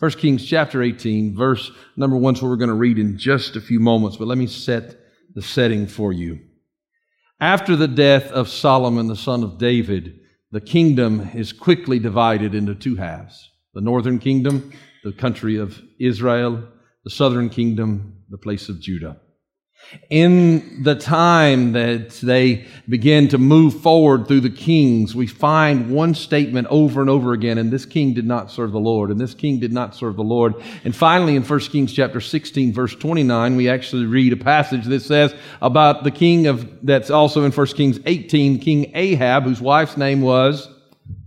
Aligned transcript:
1 0.00 0.10
Kings 0.12 0.44
chapter 0.44 0.82
18, 0.82 1.36
verse 1.36 1.70
number 1.96 2.16
1 2.16 2.34
is 2.34 2.42
what 2.42 2.48
we're 2.48 2.56
going 2.56 2.68
to 2.68 2.74
read 2.74 2.98
in 2.98 3.16
just 3.16 3.56
a 3.56 3.60
few 3.60 3.78
moments, 3.78 4.16
but 4.16 4.26
let 4.26 4.38
me 4.38 4.46
set 4.46 4.96
the 5.34 5.42
setting 5.42 5.86
for 5.86 6.12
you. 6.12 6.40
After 7.40 7.76
the 7.76 7.88
death 7.88 8.30
of 8.32 8.48
Solomon, 8.48 9.06
the 9.06 9.16
son 9.16 9.42
of 9.42 9.58
David, 9.58 10.20
the 10.50 10.60
kingdom 10.60 11.30
is 11.34 11.52
quickly 11.52 11.98
divided 11.98 12.54
into 12.54 12.74
two 12.74 12.96
halves. 12.96 13.50
The 13.74 13.80
northern 13.80 14.18
kingdom, 14.18 14.72
the 15.02 15.12
country 15.12 15.56
of 15.56 15.80
Israel, 15.98 16.68
the 17.04 17.10
southern 17.10 17.48
kingdom, 17.48 18.24
the 18.30 18.38
place 18.38 18.68
of 18.68 18.80
Judah 18.80 19.20
in 20.10 20.82
the 20.82 20.94
time 20.94 21.72
that 21.72 22.10
they 22.22 22.66
begin 22.88 23.28
to 23.28 23.38
move 23.38 23.80
forward 23.80 24.26
through 24.26 24.40
the 24.40 24.50
kings, 24.50 25.14
we 25.14 25.26
find 25.26 25.90
one 25.90 26.14
statement 26.14 26.66
over 26.70 27.00
and 27.00 27.10
over 27.10 27.32
again, 27.32 27.58
and 27.58 27.70
this 27.70 27.86
king 27.86 28.14
did 28.14 28.26
not 28.26 28.50
serve 28.50 28.72
the 28.72 28.80
Lord, 28.80 29.10
and 29.10 29.20
this 29.20 29.34
king 29.34 29.60
did 29.60 29.72
not 29.72 29.94
serve 29.94 30.16
the 30.16 30.22
Lord. 30.22 30.54
And 30.84 30.94
finally, 30.94 31.36
in 31.36 31.42
1 31.42 31.60
Kings 31.60 31.92
chapter 31.92 32.20
16, 32.20 32.72
verse 32.72 32.94
29, 32.94 33.56
we 33.56 33.68
actually 33.68 34.06
read 34.06 34.32
a 34.32 34.36
passage 34.36 34.84
that 34.86 35.00
says 35.00 35.34
about 35.62 36.04
the 36.04 36.10
king 36.10 36.46
of, 36.46 36.84
that's 36.84 37.10
also 37.10 37.44
in 37.44 37.52
1 37.52 37.66
Kings 37.68 37.98
18, 38.04 38.58
King 38.58 38.92
Ahab, 38.94 39.44
whose 39.44 39.60
wife's 39.60 39.96
name 39.96 40.20
was 40.20 40.68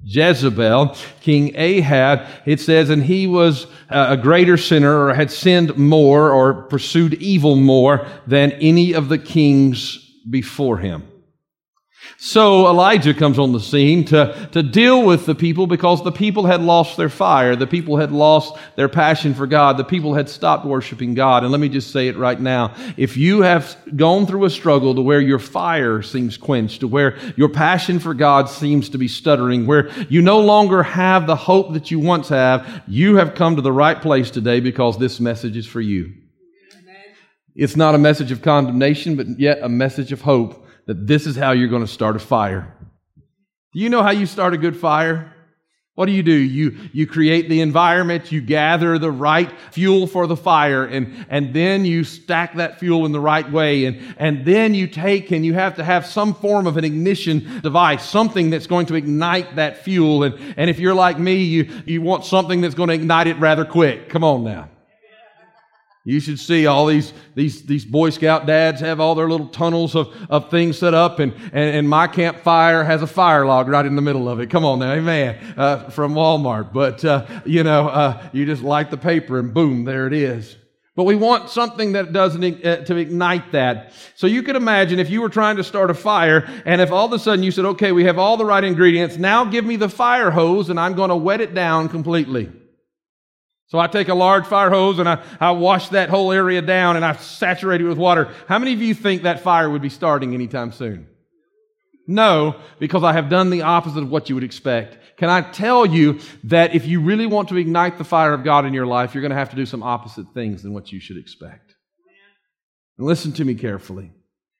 Jezebel, 0.09 0.95
King 1.19 1.52
Ahab, 1.55 2.25
it 2.45 2.61
says, 2.61 2.89
and 2.89 3.03
he 3.03 3.27
was 3.27 3.66
uh, 3.89 4.08
a 4.11 4.17
greater 4.17 4.55
sinner 4.55 5.05
or 5.05 5.13
had 5.13 5.30
sinned 5.30 5.77
more 5.77 6.31
or 6.31 6.63
pursued 6.63 7.16
evil 7.16 7.58
more 7.58 8.08
than 8.25 8.53
any 8.53 8.94
of 8.94 9.09
the 9.09 9.17
kings 9.17 9.97
before 10.30 10.78
him. 10.78 11.05
So 12.19 12.67
Elijah 12.67 13.13
comes 13.13 13.38
on 13.38 13.52
the 13.52 13.59
scene 13.59 14.05
to, 14.05 14.50
to 14.53 14.63
deal 14.63 15.05
with 15.05 15.25
the 15.25 15.36
people 15.36 15.67
because 15.67 16.03
the 16.03 16.11
people 16.11 16.45
had 16.45 16.61
lost 16.61 16.97
their 16.97 17.09
fire. 17.09 17.55
The 17.55 17.67
people 17.67 17.97
had 17.97 18.11
lost 18.11 18.58
their 18.75 18.89
passion 18.89 19.33
for 19.33 19.45
God. 19.45 19.77
The 19.77 19.83
people 19.83 20.16
had 20.16 20.28
stopped 20.28 20.66
worshiping 20.66 21.13
God. 21.13 21.44
And 21.44 21.52
let 21.52 21.61
me 21.61 21.69
just 21.69 21.91
say 21.91 22.08
it 22.08 22.17
right 22.17 22.39
now. 22.39 22.73
If 22.97 23.17
you 23.17 23.41
have 23.41 23.78
gone 23.95 24.25
through 24.25 24.45
a 24.45 24.50
struggle 24.50 24.95
to 24.95 25.02
where 25.02 25.22
your 25.22 25.38
fire 25.38 26.02
seems 26.02 26.38
quenched, 26.38 26.80
to 26.80 26.88
where 26.88 27.17
your 27.35 27.50
passion 27.50 28.00
for 28.00 28.13
God 28.13 28.50
seems 28.50 28.89
to 28.89 28.97
be 28.97 29.08
stuttering, 29.08 29.67
where 29.67 29.89
you 30.09 30.22
no 30.22 30.39
longer 30.39 30.81
have 30.83 31.28
the 31.28 31.35
hope 31.35 31.73
that 31.73 31.91
you 31.91 32.00
once 32.00 32.30
have, 32.30 32.83
you 32.88 33.17
have 33.17 33.35
come 33.35 33.55
to 33.58 33.61
the 33.61 33.72
right 33.72 34.02
place 34.02 34.31
today 34.31 34.59
because 34.59 34.97
this 34.97 35.19
message 35.19 35.55
is 35.55 35.67
for 35.67 35.81
you. 35.81 36.13
It's 37.55 37.75
not 37.75 37.95
a 37.95 37.97
message 37.97 38.31
of 38.31 38.44
condemnation, 38.44 39.16
but 39.16 39.39
yet 39.39 39.59
a 39.63 39.69
message 39.69 40.11
of 40.11 40.22
hope 40.22 40.67
that 40.88 41.06
this 41.06 41.28
is 41.28 41.36
how 41.36 41.52
you're 41.52 41.68
going 41.68 41.86
to 41.86 41.92
start 41.92 42.16
a 42.16 42.20
fire. 42.20 42.74
Do 43.74 43.80
you 43.80 43.90
know 43.90 44.02
how 44.02 44.12
you 44.12 44.26
start 44.26 44.54
a 44.54 44.58
good 44.58 44.76
fire? 44.76 45.34
What 45.96 46.06
do 46.06 46.12
you 46.12 46.22
do? 46.22 46.32
You, 46.32 46.78
you 46.94 47.08
create 47.08 47.50
the 47.50 47.62
environment, 47.62 48.32
you 48.32 48.40
gather 48.40 49.00
the 49.00 49.10
right 49.10 49.52
fuel 49.72 50.06
for 50.06 50.28
the 50.28 50.38
fire, 50.38 50.86
and, 50.86 51.26
and 51.28 51.56
then 51.56 51.86
you 51.86 52.03
stack 52.03 52.56
that 52.58 52.80
fuel 52.80 53.08
in 53.08 53.12
the 53.12 53.20
right 53.20 53.52
way. 53.52 53.86
And, 53.86 54.16
and 54.20 54.46
then 54.46 54.76
you 54.76 54.86
take 54.86 55.31
and 55.31 55.44
you 55.44 55.56
have 55.56 55.76
to 55.78 55.84
have 55.84 56.06
some 56.06 56.36
form 56.36 56.68
of 56.68 56.78
an 56.78 56.84
ignition 56.84 57.62
device, 57.62 58.08
something 58.08 58.52
that's 58.52 58.68
going 58.68 58.86
to 58.86 58.96
ignite 58.96 59.56
that 59.56 59.84
fuel. 59.84 60.22
And, 60.22 60.36
and 60.56 60.70
if 60.70 60.78
you're 60.78 60.94
like 60.94 61.18
me, 61.18 61.42
you, 61.42 61.81
you 61.88 62.03
want 62.03 62.26
something 62.26 62.62
that's 62.62 62.76
going 62.76 62.90
to 62.90 62.96
ignite 62.96 63.26
it 63.26 63.40
rather 63.40 63.66
quick. 63.66 64.08
Come 64.08 64.24
on 64.24 64.44
now. 64.44 64.70
You 66.07 66.22
should 66.22 66.40
see 66.40 66.68
all 66.68 66.85
these, 66.85 67.12
these, 67.35 67.63
these 67.63 67.84
Boy 67.84 68.12
Scout 68.12 68.45
dads 68.45 68.79
have 68.79 69.01
all 69.01 69.13
their 69.13 69.28
little 69.28 69.50
tunnels 69.50 69.94
of, 69.94 70.16
of 70.29 70.50
things 70.50 70.78
set 70.78 70.94
up, 70.94 71.19
and, 71.19 71.34
and, 71.51 71.75
and 71.75 71.90
my 71.90 72.07
campfire 72.07 72.85
has 72.85 73.01
a 73.01 73.07
fire 73.07 73.45
log 73.45 73.68
right 73.68 73.85
in 73.85 73.97
the 73.97 74.01
middle 74.01 74.29
of 74.29 74.40
it. 74.40 74.50
Come 74.50 74.63
on 74.63 74.79
now, 74.79 74.94
amen, 74.94 75.56
uh, 75.57 75.90
from 75.90 76.13
Walmart. 76.13 76.72
But, 76.72 77.03
uh, 77.03 77.25
you 77.46 77.62
know, 77.62 77.90
uh, 77.90 78.29
you 78.31 78.46
just 78.46 78.63
light 78.63 78.90
the 78.90 78.96
paper 78.96 79.38
and 79.38 79.53
boom, 79.53 79.84
there 79.84 80.07
it 80.07 80.13
is. 80.13 80.56
But 80.96 81.03
we 81.03 81.17
want 81.17 81.50
something 81.50 81.91
that 81.91 82.13
doesn't 82.13 82.66
uh, 82.66 82.85
to 82.85 82.96
ignite 82.96 83.51
that. 83.51 83.91
So 84.16 84.28
you 84.28 84.44
could 84.44 84.56
imagine 84.56 85.00
if 85.00 85.09
you 85.09 85.19
were 85.19 85.28
trying 85.28 85.57
to 85.57 85.63
start 85.66 85.91
a 85.91 85.94
fire, 85.94 86.50
and 86.66 86.79
if 86.79 86.90
all 86.90 87.07
of 87.07 87.12
a 87.12 87.19
sudden 87.19 87.44
you 87.44 87.51
said, 87.51 87.66
okay, 87.66 87.91
we 87.91 88.06
have 88.06 88.17
all 88.17 88.38
the 88.38 88.46
right 88.46 88.63
ingredients, 88.63 89.17
now 89.17 89.44
give 89.44 89.66
me 89.66 89.75
the 89.75 89.90
fire 89.90 90.31
hose, 90.31 90.69
and 90.69 90.79
I'm 90.79 90.94
going 90.94 91.09
to 91.09 91.17
wet 91.17 91.41
it 91.41 91.53
down 91.53 91.90
completely. 91.90 92.50
So 93.67 93.79
I 93.79 93.88
take 93.88 94.07
a 94.07 94.16
large 94.16 94.45
fire 94.45 94.69
hose 94.69 94.97
and 94.97 95.09
I, 95.09 95.22
I 95.39 95.51
wash 95.51 95.89
that 95.89 96.09
whole 96.09 96.31
area 96.31 96.61
down 96.61 96.95
and 96.95 97.03
I 97.03 97.16
saturate 97.17 97.81
it 97.81 97.83
with 97.83 97.97
water. 97.97 98.33
How 98.47 98.59
many 98.59 98.73
of 98.73 98.81
you 98.81 98.94
think 98.94 99.23
that 99.23 99.41
fire 99.41 99.69
would 99.69 99.81
be 99.81 99.89
starting 99.89 100.33
anytime 100.33 100.72
soon? 100.72 101.07
No, 102.07 102.61
because 102.79 103.03
I 103.03 103.11
have 103.11 103.29
done 103.29 103.50
the 103.50 103.63
opposite 103.63 104.03
of 104.03 104.09
what 104.09 104.29
you 104.29 104.35
would 104.35 104.44
expect. 104.45 105.17
Can 105.17 105.29
I 105.29 105.41
tell 105.41 105.85
you 105.85 106.22
that 106.45 106.73
if 106.73 106.85
you 106.85 107.01
really 107.01 107.25
want 107.25 107.50
to 107.50 107.57
ignite 107.57 107.97
the 107.97 108.05
fire 108.05 108.33
of 108.33 108.45
God 108.45 108.66
in 108.66 108.73
your 108.73 108.85
life, 108.85 109.13
you're 109.13 109.22
going 109.22 109.31
to 109.31 109.38
have 109.38 109.50
to 109.50 109.57
do 109.57 109.66
some 109.66 109.84
opposite 109.84 110.28
things 110.34 110.63
than 110.63 110.73
what 110.73 110.94
you 110.94 111.01
should 111.01 111.17
expect. 111.17 111.75
And 112.97 113.05
listen 113.05 113.34
to 113.34 113.44
me 113.44 113.55
carefully. 113.55 114.11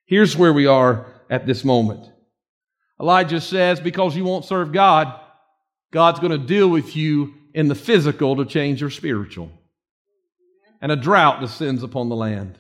Here's 0.06 0.36
where 0.36 0.52
we 0.52 0.68
are 0.68 1.14
at 1.30 1.46
this 1.46 1.64
moment. 1.64 2.12
Elijah 3.00 3.40
says, 3.40 3.80
because 3.80 4.18
you 4.18 4.26
won't 4.26 4.46
serve 4.46 4.74
God, 4.74 5.18
God's 5.92 6.20
going 6.20 6.32
to 6.32 6.38
deal 6.38 6.68
with 6.68 6.96
you 6.96 7.34
in 7.58 7.70
the 7.70 7.74
physical 7.74 8.36
to 8.36 8.46
change 8.46 8.82
your 8.82 8.92
spiritual. 8.92 9.50
And 10.80 10.92
a 10.92 10.96
drought 10.96 11.42
descends 11.42 11.82
upon 11.82 12.08
the 12.08 12.16
land. 12.16 12.60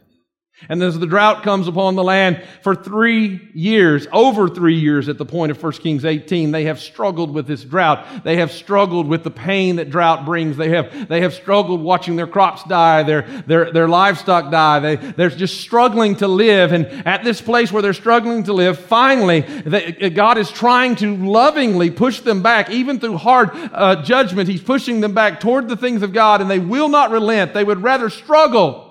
And 0.70 0.82
as 0.82 0.98
the 0.98 1.06
drought 1.06 1.44
comes 1.44 1.68
upon 1.68 1.96
the 1.96 2.04
land 2.04 2.44
for 2.64 2.76
three 2.76 3.48
years, 3.54 4.08
over 4.12 4.50
three 4.50 4.80
years 4.80 5.08
at 5.08 5.20
the 5.20 5.26
point 5.26 5.52
of 5.52 5.62
1 5.62 5.72
Kings 5.74 6.04
18, 6.04 6.50
they 6.50 6.66
have 6.66 6.80
struggled 6.80 7.32
with 7.32 7.46
this 7.46 7.64
drought. 7.64 8.24
They 8.24 8.38
have 8.38 8.52
struggled 8.52 9.08
with 9.08 9.24
the 9.24 9.30
pain 9.30 9.76
that 9.76 9.92
drought 9.92 10.26
brings. 10.26 10.58
They 10.58 10.70
have, 10.70 11.08
they 11.08 11.22
have 11.22 11.36
struggled 11.36 11.82
watching 11.82 12.16
their 12.16 12.26
crops 12.26 12.64
die, 12.64 13.04
their, 13.04 13.22
their, 13.46 13.72
their 13.72 13.88
livestock 13.88 14.50
die. 14.50 14.80
They, 14.80 14.96
they're 14.96 15.30
just 15.30 15.62
struggling 15.62 16.16
to 16.18 16.28
live. 16.28 16.72
And 16.72 16.88
at 17.08 17.24
this 17.24 17.40
place 17.40 17.72
where 17.72 17.84
they're 17.84 17.94
struggling 17.94 18.44
to 18.46 18.54
live, 18.54 18.80
finally, 18.80 19.42
they, 19.42 20.10
God 20.10 20.40
is 20.40 20.50
trying 20.50 20.96
to 20.98 21.16
lovingly 21.18 21.92
push 21.92 22.22
them 22.22 22.42
back, 22.42 22.72
even 22.72 23.00
through 23.00 23.18
hard 23.18 23.52
uh, 23.54 24.02
judgment. 24.02 24.50
He's 24.50 24.64
pushing 24.64 25.02
them 25.02 25.14
back 25.14 25.40
toward 25.40 25.70
the 25.70 25.78
things 25.78 26.02
of 26.02 26.14
God, 26.14 26.42
and 26.42 26.50
they 26.50 26.60
will 26.60 26.90
not 26.90 27.12
relent. 27.12 27.54
They 27.54 27.64
would 27.64 27.84
rather 27.84 28.10
struggle 28.10 28.87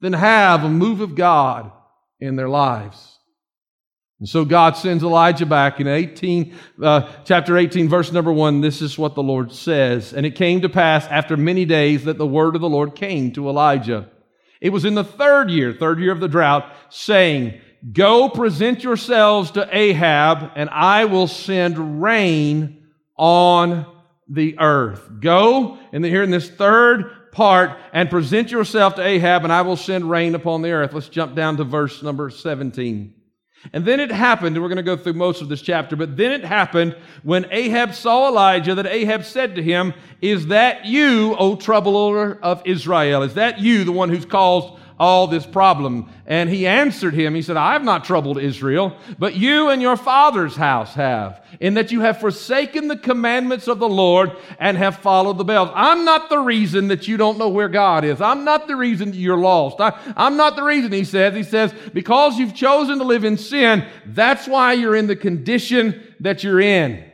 than 0.00 0.12
have 0.12 0.64
a 0.64 0.68
move 0.68 1.00
of 1.00 1.14
God 1.14 1.72
in 2.20 2.36
their 2.36 2.48
lives. 2.48 3.16
And 4.18 4.28
so 4.28 4.46
God 4.46 4.76
sends 4.76 5.04
Elijah 5.04 5.44
back 5.44 5.78
in 5.78 5.86
18, 5.86 6.54
uh, 6.82 7.12
chapter 7.24 7.58
18, 7.58 7.88
verse 7.88 8.12
number 8.12 8.32
1. 8.32 8.62
This 8.62 8.80
is 8.80 8.96
what 8.96 9.14
the 9.14 9.22
Lord 9.22 9.52
says. 9.52 10.14
And 10.14 10.24
it 10.24 10.36
came 10.36 10.62
to 10.62 10.70
pass 10.70 11.06
after 11.08 11.36
many 11.36 11.66
days 11.66 12.04
that 12.04 12.16
the 12.16 12.26
word 12.26 12.54
of 12.54 12.62
the 12.62 12.68
Lord 12.68 12.94
came 12.94 13.32
to 13.32 13.48
Elijah. 13.48 14.08
It 14.60 14.70
was 14.70 14.86
in 14.86 14.94
the 14.94 15.04
third 15.04 15.50
year, 15.50 15.74
third 15.74 16.00
year 16.00 16.12
of 16.12 16.20
the 16.20 16.28
drought, 16.28 16.72
saying, 16.88 17.60
Go 17.92 18.30
present 18.30 18.82
yourselves 18.82 19.50
to 19.52 19.68
Ahab, 19.70 20.50
and 20.56 20.70
I 20.70 21.04
will 21.04 21.28
send 21.28 22.02
rain 22.02 22.86
on 23.18 23.84
the 24.28 24.58
earth. 24.58 25.08
Go, 25.20 25.78
and 25.92 26.04
here 26.04 26.22
in 26.22 26.30
this 26.30 26.48
third 26.48 27.10
part 27.36 27.78
and 27.92 28.08
present 28.08 28.50
yourself 28.50 28.94
to 28.94 29.02
Ahab, 29.02 29.44
and 29.44 29.52
I 29.52 29.60
will 29.60 29.76
send 29.76 30.10
rain 30.10 30.34
upon 30.34 30.62
the 30.62 30.70
earth. 30.70 30.94
Let's 30.94 31.10
jump 31.10 31.36
down 31.36 31.58
to 31.58 31.64
verse 31.64 32.02
number 32.02 32.30
17. 32.30 33.12
And 33.72 33.84
then 33.84 34.00
it 34.00 34.10
happened, 34.10 34.56
and 34.56 34.62
we're 34.62 34.70
going 34.70 34.76
to 34.76 34.82
go 34.82 34.96
through 34.96 35.14
most 35.14 35.42
of 35.42 35.48
this 35.48 35.60
chapter, 35.60 35.96
but 35.96 36.16
then 36.16 36.32
it 36.32 36.44
happened 36.44 36.96
when 37.22 37.46
Ahab 37.50 37.94
saw 37.94 38.28
Elijah 38.28 38.74
that 38.76 38.86
Ahab 38.86 39.24
said 39.24 39.54
to 39.56 39.62
him, 39.62 39.92
Is 40.22 40.46
that 40.46 40.86
you, 40.86 41.36
O 41.38 41.56
troubler 41.56 42.38
of 42.42 42.62
Israel? 42.64 43.22
Is 43.22 43.34
that 43.34 43.60
you, 43.60 43.84
the 43.84 43.92
one 43.92 44.08
who's 44.08 44.24
caused 44.24 44.80
all 44.98 45.26
this 45.26 45.46
problem? 45.46 46.08
And 46.26 46.48
he 46.48 46.66
answered 46.66 47.14
him, 47.14 47.34
He 47.34 47.42
said, 47.42 47.56
I 47.56 47.72
have 47.72 47.84
not 47.84 48.04
troubled 48.04 48.38
Israel, 48.38 48.96
but 49.18 49.34
you 49.34 49.68
and 49.68 49.80
your 49.80 49.96
father's 49.96 50.56
house 50.56 50.94
have, 50.94 51.44
in 51.60 51.74
that 51.74 51.92
you 51.92 52.00
have 52.00 52.20
forsaken 52.20 52.88
the 52.88 52.96
commandments 52.96 53.68
of 53.68 53.78
the 53.78 53.88
Lord 53.88 54.32
and 54.58 54.76
have 54.76 54.98
followed 54.98 55.38
the 55.38 55.44
Baals. 55.44 55.70
I'm 55.74 56.04
not 56.04 56.28
the 56.28 56.38
reason 56.38 56.88
that 56.88 57.08
you 57.08 57.16
don't 57.16 57.38
know 57.38 57.48
where 57.48 57.68
God 57.68 58.04
is. 58.04 58.20
I'm 58.20 58.44
not 58.44 58.66
the 58.66 58.76
reason 58.76 59.12
you're 59.14 59.36
lost. 59.36 59.80
I, 59.80 59.98
am 60.16 60.36
not 60.36 60.56
the 60.56 60.62
reason, 60.62 60.92
he 60.92 61.04
says. 61.04 61.34
He 61.34 61.42
says, 61.42 61.74
because 61.92 62.38
you've 62.38 62.54
chosen 62.54 62.98
to 62.98 63.04
live 63.04 63.24
in 63.24 63.36
sin, 63.36 63.86
that's 64.06 64.46
why 64.46 64.72
you're 64.72 64.96
in 64.96 65.06
the 65.06 65.16
condition 65.16 66.14
that 66.20 66.42
you're 66.42 66.60
in. 66.60 67.04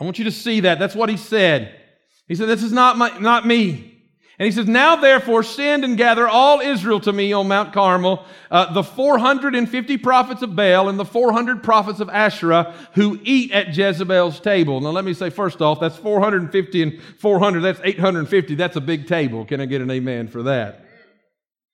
I 0.00 0.04
want 0.04 0.18
you 0.18 0.24
to 0.24 0.32
see 0.32 0.60
that. 0.60 0.78
That's 0.78 0.94
what 0.94 1.08
he 1.08 1.16
said. 1.16 1.80
He 2.26 2.34
said, 2.34 2.48
This 2.48 2.62
is 2.62 2.72
not, 2.72 2.96
my, 2.96 3.16
not 3.18 3.46
me. 3.46 3.93
And 4.38 4.46
he 4.46 4.52
says, 4.52 4.66
Now 4.66 4.96
therefore 4.96 5.42
send 5.42 5.84
and 5.84 5.96
gather 5.96 6.26
all 6.26 6.60
Israel 6.60 6.98
to 7.00 7.12
me 7.12 7.32
on 7.32 7.46
Mount 7.46 7.72
Carmel, 7.72 8.24
uh, 8.50 8.72
the 8.72 8.82
450 8.82 9.96
prophets 9.98 10.42
of 10.42 10.56
Baal 10.56 10.88
and 10.88 10.98
the 10.98 11.04
400 11.04 11.62
prophets 11.62 12.00
of 12.00 12.08
Asherah 12.08 12.74
who 12.94 13.20
eat 13.22 13.52
at 13.52 13.76
Jezebel's 13.76 14.40
table. 14.40 14.80
Now 14.80 14.90
let 14.90 15.04
me 15.04 15.14
say 15.14 15.30
first 15.30 15.62
off, 15.62 15.78
that's 15.78 15.96
450 15.96 16.82
and 16.82 17.00
400, 17.18 17.60
that's 17.60 17.80
850. 17.84 18.54
That's 18.56 18.76
a 18.76 18.80
big 18.80 19.06
table. 19.06 19.44
Can 19.44 19.60
I 19.60 19.66
get 19.66 19.80
an 19.80 19.90
amen 19.90 20.28
for 20.28 20.42
that? 20.44 20.84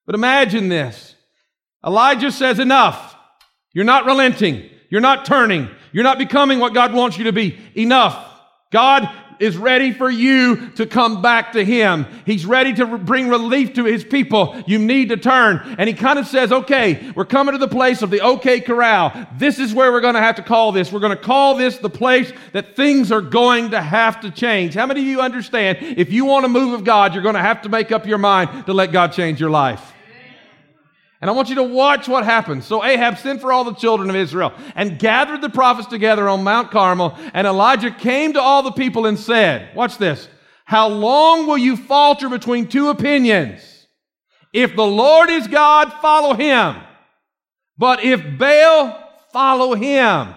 But 0.04 0.14
imagine 0.14 0.68
this. 0.68 1.14
Elijah 1.84 2.30
says, 2.30 2.58
Enough. 2.58 3.16
You're 3.72 3.84
not 3.84 4.04
relenting. 4.04 4.68
You're 4.90 5.00
not 5.00 5.24
turning. 5.24 5.68
You're 5.92 6.04
not 6.04 6.18
becoming 6.18 6.58
what 6.58 6.74
God 6.74 6.92
wants 6.92 7.16
you 7.16 7.24
to 7.24 7.32
be. 7.32 7.58
Enough. 7.74 8.26
God 8.72 9.08
is 9.40 9.56
ready 9.56 9.92
for 9.92 10.08
you 10.08 10.68
to 10.70 10.86
come 10.86 11.22
back 11.22 11.52
to 11.52 11.64
Him. 11.64 12.06
He's 12.26 12.46
ready 12.46 12.72
to 12.74 12.98
bring 12.98 13.28
relief 13.28 13.74
to 13.74 13.84
His 13.84 14.04
people. 14.04 14.62
You 14.66 14.78
need 14.78 15.08
to 15.08 15.16
turn. 15.16 15.76
And 15.78 15.88
He 15.88 15.94
kind 15.94 16.18
of 16.18 16.26
says, 16.26 16.52
okay, 16.52 17.10
we're 17.16 17.24
coming 17.24 17.52
to 17.52 17.58
the 17.58 17.68
place 17.68 18.02
of 18.02 18.10
the 18.10 18.20
OK 18.20 18.60
Corral. 18.60 19.26
This 19.38 19.58
is 19.58 19.74
where 19.74 19.90
we're 19.90 20.00
going 20.00 20.14
to 20.14 20.20
have 20.20 20.36
to 20.36 20.42
call 20.42 20.72
this. 20.72 20.92
We're 20.92 21.00
going 21.00 21.16
to 21.16 21.22
call 21.22 21.56
this 21.56 21.78
the 21.78 21.90
place 21.90 22.32
that 22.52 22.76
things 22.76 23.10
are 23.10 23.20
going 23.22 23.70
to 23.70 23.80
have 23.80 24.20
to 24.20 24.30
change. 24.30 24.74
How 24.74 24.86
many 24.86 25.00
of 25.00 25.06
you 25.06 25.20
understand 25.20 25.78
if 25.80 26.12
you 26.12 26.26
want 26.26 26.44
a 26.44 26.48
move 26.48 26.74
of 26.74 26.84
God, 26.84 27.14
you're 27.14 27.22
going 27.22 27.34
to 27.34 27.40
have 27.40 27.62
to 27.62 27.68
make 27.68 27.90
up 27.90 28.06
your 28.06 28.18
mind 28.18 28.66
to 28.66 28.72
let 28.72 28.92
God 28.92 29.12
change 29.12 29.40
your 29.40 29.50
life? 29.50 29.94
And 31.20 31.28
I 31.28 31.34
want 31.34 31.50
you 31.50 31.56
to 31.56 31.62
watch 31.62 32.08
what 32.08 32.24
happens. 32.24 32.64
So 32.64 32.82
Ahab 32.82 33.18
sent 33.18 33.42
for 33.42 33.52
all 33.52 33.64
the 33.64 33.74
children 33.74 34.08
of 34.08 34.16
Israel 34.16 34.54
and 34.74 34.98
gathered 34.98 35.42
the 35.42 35.50
prophets 35.50 35.88
together 35.88 36.28
on 36.28 36.42
Mount 36.42 36.70
Carmel. 36.70 37.16
And 37.34 37.46
Elijah 37.46 37.90
came 37.90 38.32
to 38.32 38.40
all 38.40 38.62
the 38.62 38.72
people 38.72 39.06
and 39.06 39.18
said, 39.18 39.74
Watch 39.76 39.98
this. 39.98 40.28
How 40.64 40.88
long 40.88 41.46
will 41.46 41.58
you 41.58 41.76
falter 41.76 42.28
between 42.28 42.68
two 42.68 42.88
opinions? 42.88 43.86
If 44.52 44.74
the 44.74 44.86
Lord 44.86 45.28
is 45.28 45.46
God, 45.46 45.92
follow 46.00 46.34
him. 46.34 46.76
But 47.76 48.02
if 48.02 48.38
Baal, 48.38 48.96
follow 49.32 49.74
him. 49.74 50.34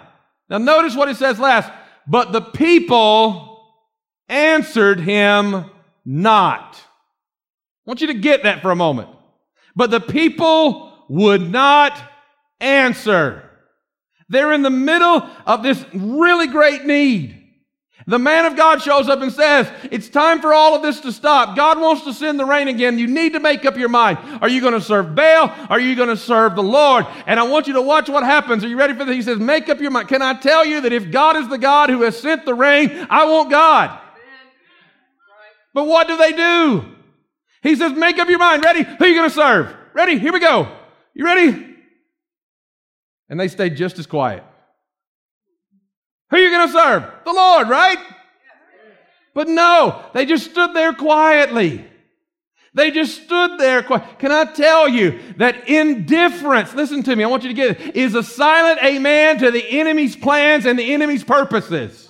Now 0.50 0.58
notice 0.58 0.96
what 0.96 1.10
it 1.10 1.18
says 1.18 1.40
last. 1.40 1.72
But 2.08 2.32
the 2.32 2.42
people 2.42 3.64
answered 4.28 5.00
him 5.00 5.70
not. 6.04 6.76
I 6.76 7.90
want 7.90 8.02
you 8.02 8.08
to 8.08 8.14
get 8.14 8.44
that 8.44 8.62
for 8.62 8.72
a 8.72 8.76
moment. 8.76 9.10
But 9.76 9.92
the 9.92 10.00
people 10.00 10.94
would 11.10 11.50
not 11.50 12.00
answer. 12.60 13.50
They're 14.30 14.54
in 14.54 14.62
the 14.62 14.70
middle 14.70 15.28
of 15.46 15.64
this 15.64 15.84
really 15.94 16.48
great 16.48 16.86
need. 16.86 17.40
The 18.06 18.20
man 18.20 18.46
of 18.46 18.58
God 18.58 18.82
shows 18.82 19.08
up 19.08 19.22
and 19.22 19.32
says, 19.32 19.72
It's 19.90 20.10
time 20.10 20.42
for 20.42 20.54
all 20.54 20.76
of 20.76 20.82
this 20.82 21.00
to 21.02 21.12
stop. 21.12 21.56
God 21.56 21.80
wants 21.80 22.04
to 22.04 22.14
send 22.14 22.38
the 22.38 22.46
rain 22.46 22.68
again. 22.68 23.00
You 23.00 23.08
need 23.08 23.34
to 23.34 23.40
make 23.40 23.66
up 23.66 23.78
your 23.78 23.88
mind. 23.88 24.18
Are 24.42 24.50
you 24.50 24.60
going 24.60 24.74
to 24.74 24.82
serve 24.82 25.16
Baal? 25.16 25.54
Are 25.70 25.80
you 25.80 25.96
going 25.96 26.10
to 26.10 26.18
serve 26.18 26.56
the 26.56 26.64
Lord? 26.64 27.06
And 27.26 27.40
I 27.40 27.44
want 27.44 27.68
you 27.68 27.74
to 27.76 27.82
watch 27.82 28.10
what 28.10 28.24
happens. 28.24 28.64
Are 28.64 28.68
you 28.68 28.78
ready 28.78 28.94
for 28.94 29.06
this? 29.06 29.16
He 29.16 29.22
says, 29.22 29.40
Make 29.40 29.70
up 29.70 29.80
your 29.80 29.92
mind. 29.92 30.10
Can 30.10 30.22
I 30.22 30.34
tell 30.34 30.66
you 30.66 30.82
that 30.82 30.92
if 30.92 31.12
God 31.12 31.38
is 31.38 31.48
the 31.48 31.58
God 31.58 31.90
who 31.90 32.02
has 32.02 32.20
sent 32.20 32.46
the 32.46 32.54
rain, 32.54 33.08
I 33.10 33.26
want 33.26 33.50
God? 33.50 34.00
But 35.74 35.86
what 35.86 36.08
do 36.08 36.18
they 36.18 36.34
do? 36.34 36.86
He 37.64 37.76
says, 37.76 37.94
Make 37.94 38.20
up 38.20 38.30
your 38.30 38.40
mind. 38.40 38.64
Ready? 38.64 38.84
Who 38.84 39.06
are 39.06 39.08
you 39.08 39.16
going 39.16 39.30
to 39.30 39.36
serve? 39.36 39.74
Ready? 39.94 40.20
Here 40.20 40.34
we 40.34 40.40
go. 40.40 40.70
You 41.16 41.26
ready? 41.26 41.76
And 43.30 43.40
they 43.40 43.48
stayed 43.48 43.78
just 43.78 43.98
as 43.98 44.06
quiet. 44.06 44.44
Who 46.30 46.38
are 46.38 46.40
you 46.40 46.52
going 46.52 46.68
to 46.68 46.74
serve? 46.74 47.04
The 47.26 47.34
Lord, 47.34 47.70
right? 47.70 47.98
But 49.34 49.48
no, 49.48 50.04
they 50.14 50.26
just 50.26 50.52
stood 50.52 50.76
there 50.76 50.94
quietly. 50.94 51.86
They 52.76 52.92
just 52.92 53.24
stood 53.24 53.60
there. 53.60 53.84
Quiet. 53.84 54.20
Can 54.20 54.32
I 54.32 54.46
tell 54.46 54.90
you 54.90 55.20
that 55.38 55.70
indifference, 55.70 56.74
listen 56.74 57.04
to 57.04 57.16
me, 57.16 57.24
I 57.24 57.28
want 57.28 57.44
you 57.44 57.50
to 57.50 57.56
get 57.56 57.80
it, 57.80 57.96
is 57.96 58.16
a 58.16 58.24
silent 58.24 58.84
amen 58.84 59.40
to 59.40 59.52
the 59.52 59.80
enemy's 59.80 60.16
plans 60.16 60.66
and 60.66 60.78
the 60.78 60.94
enemy's 60.94 61.24
purposes. 61.24 62.10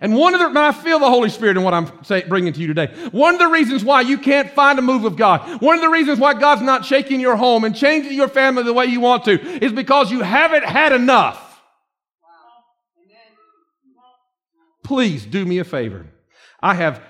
And 0.00 0.14
one 0.14 0.34
of 0.34 0.40
the, 0.40 0.60
I 0.60 0.72
feel 0.72 0.98
the 0.98 1.08
Holy 1.08 1.28
Spirit 1.28 1.56
in 1.56 1.62
what 1.62 1.74
I'm 1.74 2.04
say, 2.04 2.22
bringing 2.22 2.52
to 2.52 2.60
you 2.60 2.68
today. 2.68 2.86
One 3.10 3.34
of 3.34 3.40
the 3.40 3.48
reasons 3.48 3.84
why 3.84 4.02
you 4.02 4.18
can't 4.18 4.50
find 4.50 4.78
a 4.78 4.82
move 4.82 5.04
of 5.04 5.16
God, 5.16 5.60
one 5.60 5.74
of 5.74 5.80
the 5.80 5.88
reasons 5.88 6.18
why 6.18 6.34
God's 6.34 6.62
not 6.62 6.84
shaking 6.84 7.20
your 7.20 7.36
home 7.36 7.64
and 7.64 7.74
changing 7.74 8.12
your 8.12 8.28
family 8.28 8.62
the 8.62 8.72
way 8.72 8.86
you 8.86 9.00
want 9.00 9.24
to, 9.24 9.40
is 9.64 9.72
because 9.72 10.10
you 10.10 10.20
haven't 10.20 10.64
had 10.64 10.92
enough. 10.92 11.44
Please 14.84 15.26
do 15.26 15.44
me 15.44 15.58
a 15.58 15.64
favor. 15.64 16.06
I 16.60 16.74
have 16.74 17.02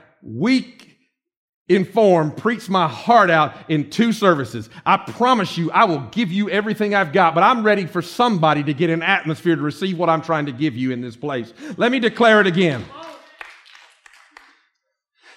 weak 1.68 1.76
informed, 1.76 2.36
preach 2.36 2.68
my 2.68 2.88
heart 2.88 3.30
out 3.30 3.54
in 3.68 3.90
two 3.90 4.12
services. 4.12 4.68
I 4.84 4.96
promise 4.96 5.56
you, 5.56 5.70
I 5.70 5.84
will 5.84 6.00
give 6.10 6.32
you 6.32 6.50
everything 6.50 6.94
I've 6.94 7.12
got, 7.12 7.34
but 7.34 7.42
I'm 7.42 7.62
ready 7.62 7.86
for 7.86 8.02
somebody 8.02 8.62
to 8.64 8.74
get 8.74 8.90
an 8.90 9.02
atmosphere 9.02 9.56
to 9.56 9.62
receive 9.62 9.98
what 9.98 10.08
I'm 10.08 10.22
trying 10.22 10.46
to 10.46 10.52
give 10.52 10.76
you 10.76 10.90
in 10.90 11.00
this 11.00 11.16
place. 11.16 11.52
Let 11.76 11.92
me 11.92 12.00
declare 12.00 12.40
it 12.40 12.46
again. 12.46 12.84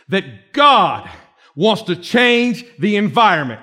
That 0.09 0.53
God 0.53 1.09
wants 1.55 1.83
to 1.83 1.95
change 1.95 2.65
the 2.79 2.97
environment. 2.97 3.61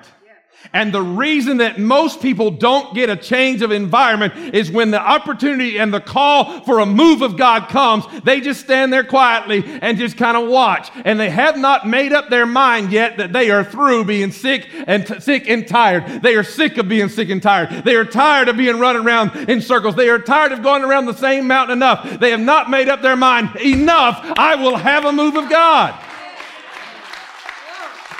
And 0.71 0.93
the 0.93 1.01
reason 1.01 1.57
that 1.57 1.79
most 1.79 2.21
people 2.21 2.51
don't 2.51 2.93
get 2.93 3.09
a 3.09 3.15
change 3.15 3.63
of 3.63 3.71
environment 3.71 4.53
is 4.53 4.69
when 4.69 4.91
the 4.91 5.01
opportunity 5.01 5.79
and 5.79 5.91
the 5.91 5.99
call 5.99 6.61
for 6.61 6.79
a 6.79 6.85
move 6.85 7.23
of 7.23 7.37
God 7.37 7.69
comes, 7.69 8.05
they 8.23 8.39
just 8.39 8.61
stand 8.61 8.93
there 8.93 9.03
quietly 9.03 9.63
and 9.65 9.97
just 9.97 10.15
kind 10.15 10.37
of 10.37 10.47
watch. 10.47 10.89
And 11.05 11.19
they 11.19 11.31
have 11.31 11.57
not 11.57 11.87
made 11.87 12.13
up 12.13 12.29
their 12.29 12.45
mind 12.45 12.91
yet 12.91 13.17
that 13.17 13.33
they 13.33 13.49
are 13.49 13.63
through 13.63 14.05
being 14.05 14.31
sick 14.31 14.69
and 14.85 15.07
t- 15.07 15.19
sick 15.19 15.49
and 15.49 15.67
tired. 15.67 16.21
They 16.21 16.35
are 16.35 16.43
sick 16.43 16.77
of 16.77 16.87
being 16.87 17.09
sick 17.09 17.29
and 17.29 17.41
tired. 17.41 17.83
They 17.83 17.95
are 17.95 18.05
tired 18.05 18.47
of 18.47 18.57
being 18.57 18.79
run 18.79 18.95
around 18.95 19.49
in 19.49 19.61
circles. 19.61 19.95
They 19.95 20.09
are 20.09 20.19
tired 20.19 20.51
of 20.51 20.61
going 20.61 20.83
around 20.83 21.07
the 21.07 21.13
same 21.13 21.47
mountain 21.47 21.77
enough. 21.77 22.19
They 22.19 22.29
have 22.29 22.39
not 22.39 22.69
made 22.69 22.89
up 22.89 23.01
their 23.01 23.15
mind 23.15 23.55
enough. 23.55 24.19
I 24.37 24.55
will 24.55 24.75
have 24.75 25.05
a 25.05 25.11
move 25.11 25.35
of 25.35 25.49
God. 25.49 25.99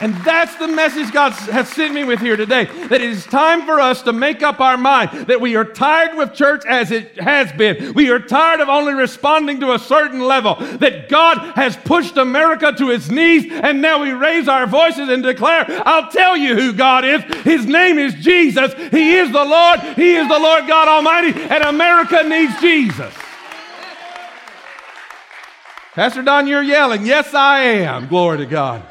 And 0.01 0.15
that's 0.23 0.55
the 0.55 0.67
message 0.67 1.11
God 1.11 1.33
has 1.33 1.67
sent 1.69 1.93
me 1.93 2.03
with 2.05 2.19
here 2.19 2.37
today. 2.37 2.65
That 2.65 3.01
it 3.01 3.09
is 3.09 3.25
time 3.25 3.65
for 3.65 3.79
us 3.79 4.01
to 4.03 4.13
make 4.13 4.41
up 4.41 4.59
our 4.59 4.77
mind 4.77 5.27
that 5.27 5.41
we 5.41 5.55
are 5.55 5.65
tired 5.65 6.17
with 6.17 6.33
church 6.33 6.63
as 6.65 6.91
it 6.91 7.19
has 7.19 7.51
been. 7.51 7.93
We 7.93 8.09
are 8.09 8.19
tired 8.19 8.61
of 8.61 8.69
only 8.69 8.93
responding 8.93 9.59
to 9.59 9.73
a 9.73 9.79
certain 9.79 10.21
level. 10.21 10.55
That 10.55 11.09
God 11.09 11.37
has 11.55 11.75
pushed 11.75 12.17
America 12.17 12.71
to 12.77 12.91
its 12.91 13.09
knees 13.09 13.51
and 13.51 13.81
now 13.81 14.01
we 14.01 14.11
raise 14.11 14.47
our 14.47 14.67
voices 14.67 15.09
and 15.09 15.21
declare, 15.21 15.65
I'll 15.85 16.09
tell 16.09 16.37
you 16.37 16.55
who 16.55 16.73
God 16.73 17.03
is. 17.03 17.21
His 17.43 17.65
name 17.65 17.99
is 17.99 18.13
Jesus. 18.15 18.73
He 18.91 19.15
is 19.15 19.31
the 19.31 19.43
Lord. 19.45 19.79
He 19.95 20.15
is 20.15 20.27
the 20.27 20.39
Lord 20.39 20.67
God 20.67 20.87
Almighty 20.87 21.39
and 21.41 21.63
America 21.63 22.23
needs 22.23 22.59
Jesus. 22.61 23.13
Pastor 25.93 26.21
Don, 26.21 26.47
you're 26.47 26.63
yelling. 26.63 27.05
Yes, 27.05 27.33
I 27.33 27.59
am. 27.59 28.07
Glory 28.07 28.37
to 28.37 28.45
God. 28.45 28.83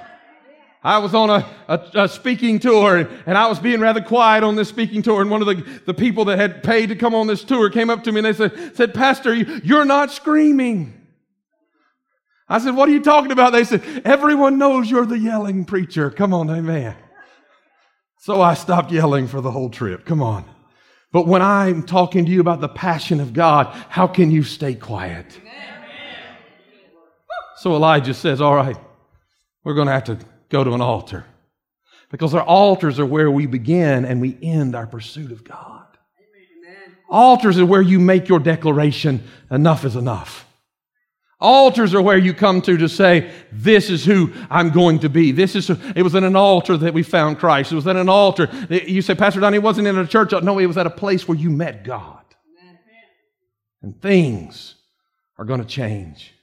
I 0.83 0.99
was 0.99 1.15
on 1.15 1.29
a, 1.29 1.47
a, 1.67 1.81
a, 1.95 2.09
speaking 2.09 2.61
tour 2.61 2.99
and 3.27 3.37
I 3.37 3.49
was 3.49 3.59
being 3.59 3.81
rather 3.81 4.01
quiet 4.01 4.45
on 4.45 4.55
this 4.55 4.69
speaking 4.69 5.03
tour. 5.03 5.21
And 5.21 5.31
one 5.31 5.43
of 5.43 5.49
the, 5.49 5.81
the 5.87 5.95
people 5.95 6.27
that 6.27 6.39
had 6.39 6.63
paid 6.63 6.91
to 6.91 6.97
come 6.97 7.15
on 7.15 7.27
this 7.27 7.43
tour 7.43 7.69
came 7.69 7.91
up 7.91 8.05
to 8.05 8.13
me 8.13 8.21
and 8.21 8.27
they 8.27 8.33
said, 8.33 8.77
said 8.77 8.95
Pastor, 8.95 9.35
you're 9.35 9.85
not 9.85 10.13
screaming. 10.13 10.95
I 12.49 12.59
said, 12.59 12.77
What 12.77 12.89
are 12.89 12.93
you 12.93 13.03
talking 13.03 13.33
about? 13.33 13.53
They 13.53 13.65
said, 13.65 13.83
Everyone 14.05 14.57
knows 14.57 14.91
you're 14.91 15.05
the 15.05 15.19
yelling 15.19 15.65
preacher. 15.65 16.11
Come 16.11 16.33
on, 16.33 16.49
amen. 16.49 16.97
So 18.21 18.41
I 18.41 18.55
stopped 18.55 18.91
yelling 18.91 19.27
for 19.27 19.41
the 19.41 19.51
whole 19.51 19.71
trip. 19.71 20.05
Come 20.05 20.23
on. 20.23 20.45
But 21.13 21.27
when 21.27 21.43
I'm 21.43 21.85
talking 21.85 22.25
to 22.25 22.31
you 22.31 22.41
about 22.41 22.61
the 22.61 22.69
passion 22.69 23.21
of 23.21 23.33
God, 23.33 23.67
how 23.89 24.07
can 24.07 24.31
you 24.31 24.43
stay 24.43 24.75
quiet? 24.75 25.39
Amen. 25.41 25.55
So 27.57 27.75
Elijah 27.75 28.15
says, 28.15 28.41
All 28.41 28.55
right, 28.55 28.77
we're 29.65 29.75
going 29.75 29.89
to 29.89 29.93
have 29.93 30.05
to 30.05 30.19
go 30.49 30.65
to 30.65 30.73
an 30.73 30.81
altar. 30.81 31.25
Because 32.11 32.35
our 32.35 32.43
altars 32.43 32.99
are 32.99 33.07
where 33.07 33.31
we 33.31 33.47
begin 33.47 34.05
and 34.05 34.21
we 34.21 34.39
end 34.43 34.75
our 34.75 34.87
pursuit 34.87 35.31
of 35.31 35.45
God. 35.45 35.87
Amen. 36.19 36.97
Altars 37.09 37.59
are 37.59 37.67
where 37.67 37.83
you 37.83 37.99
make 37.99 38.29
your 38.29 38.39
declaration, 38.39 39.23
enough 39.51 39.85
is 39.85 39.97
enough. 39.97 40.47
Altars 41.41 41.95
are 41.95 42.03
where 42.03 42.19
you 42.19 42.35
come 42.35 42.61
to 42.63 42.77
to 42.79 42.89
say, 42.89 43.31
this 43.53 43.91
is 43.91 44.05
who 44.05 44.33
I'm 44.51 44.71
going 44.71 44.99
to 45.01 45.09
be. 45.09 45.31
This 45.31 45.55
is, 45.55 45.69
who, 45.69 45.77
it 45.95 46.03
was 46.03 46.17
in 46.17 46.25
an 46.25 46.35
altar 46.35 46.77
that 46.77 46.93
we 46.93 47.05
found 47.05 47.39
Christ. 47.39 47.71
It 47.71 47.77
was 47.77 47.87
at 47.87 47.95
an 47.95 48.09
altar. 48.09 48.49
You 48.69 49.03
say, 49.03 49.15
Pastor 49.15 49.39
Donnie, 49.39 49.59
it 49.59 49.63
wasn't 49.63 49.87
in 49.87 49.97
a 49.99 50.07
church. 50.07 50.33
No, 50.43 50.59
it 50.59 50.67
was 50.67 50.79
at 50.79 50.87
a 50.87 50.91
place 50.91 51.29
where 51.29 51.39
you 51.39 51.51
met 51.51 51.85
God. 51.85 52.25
Amen. 52.59 52.79
And 53.83 54.03
things 54.03 54.75
are 55.37 55.45
going 55.45 55.61
to 55.61 55.67
change. 55.67 56.35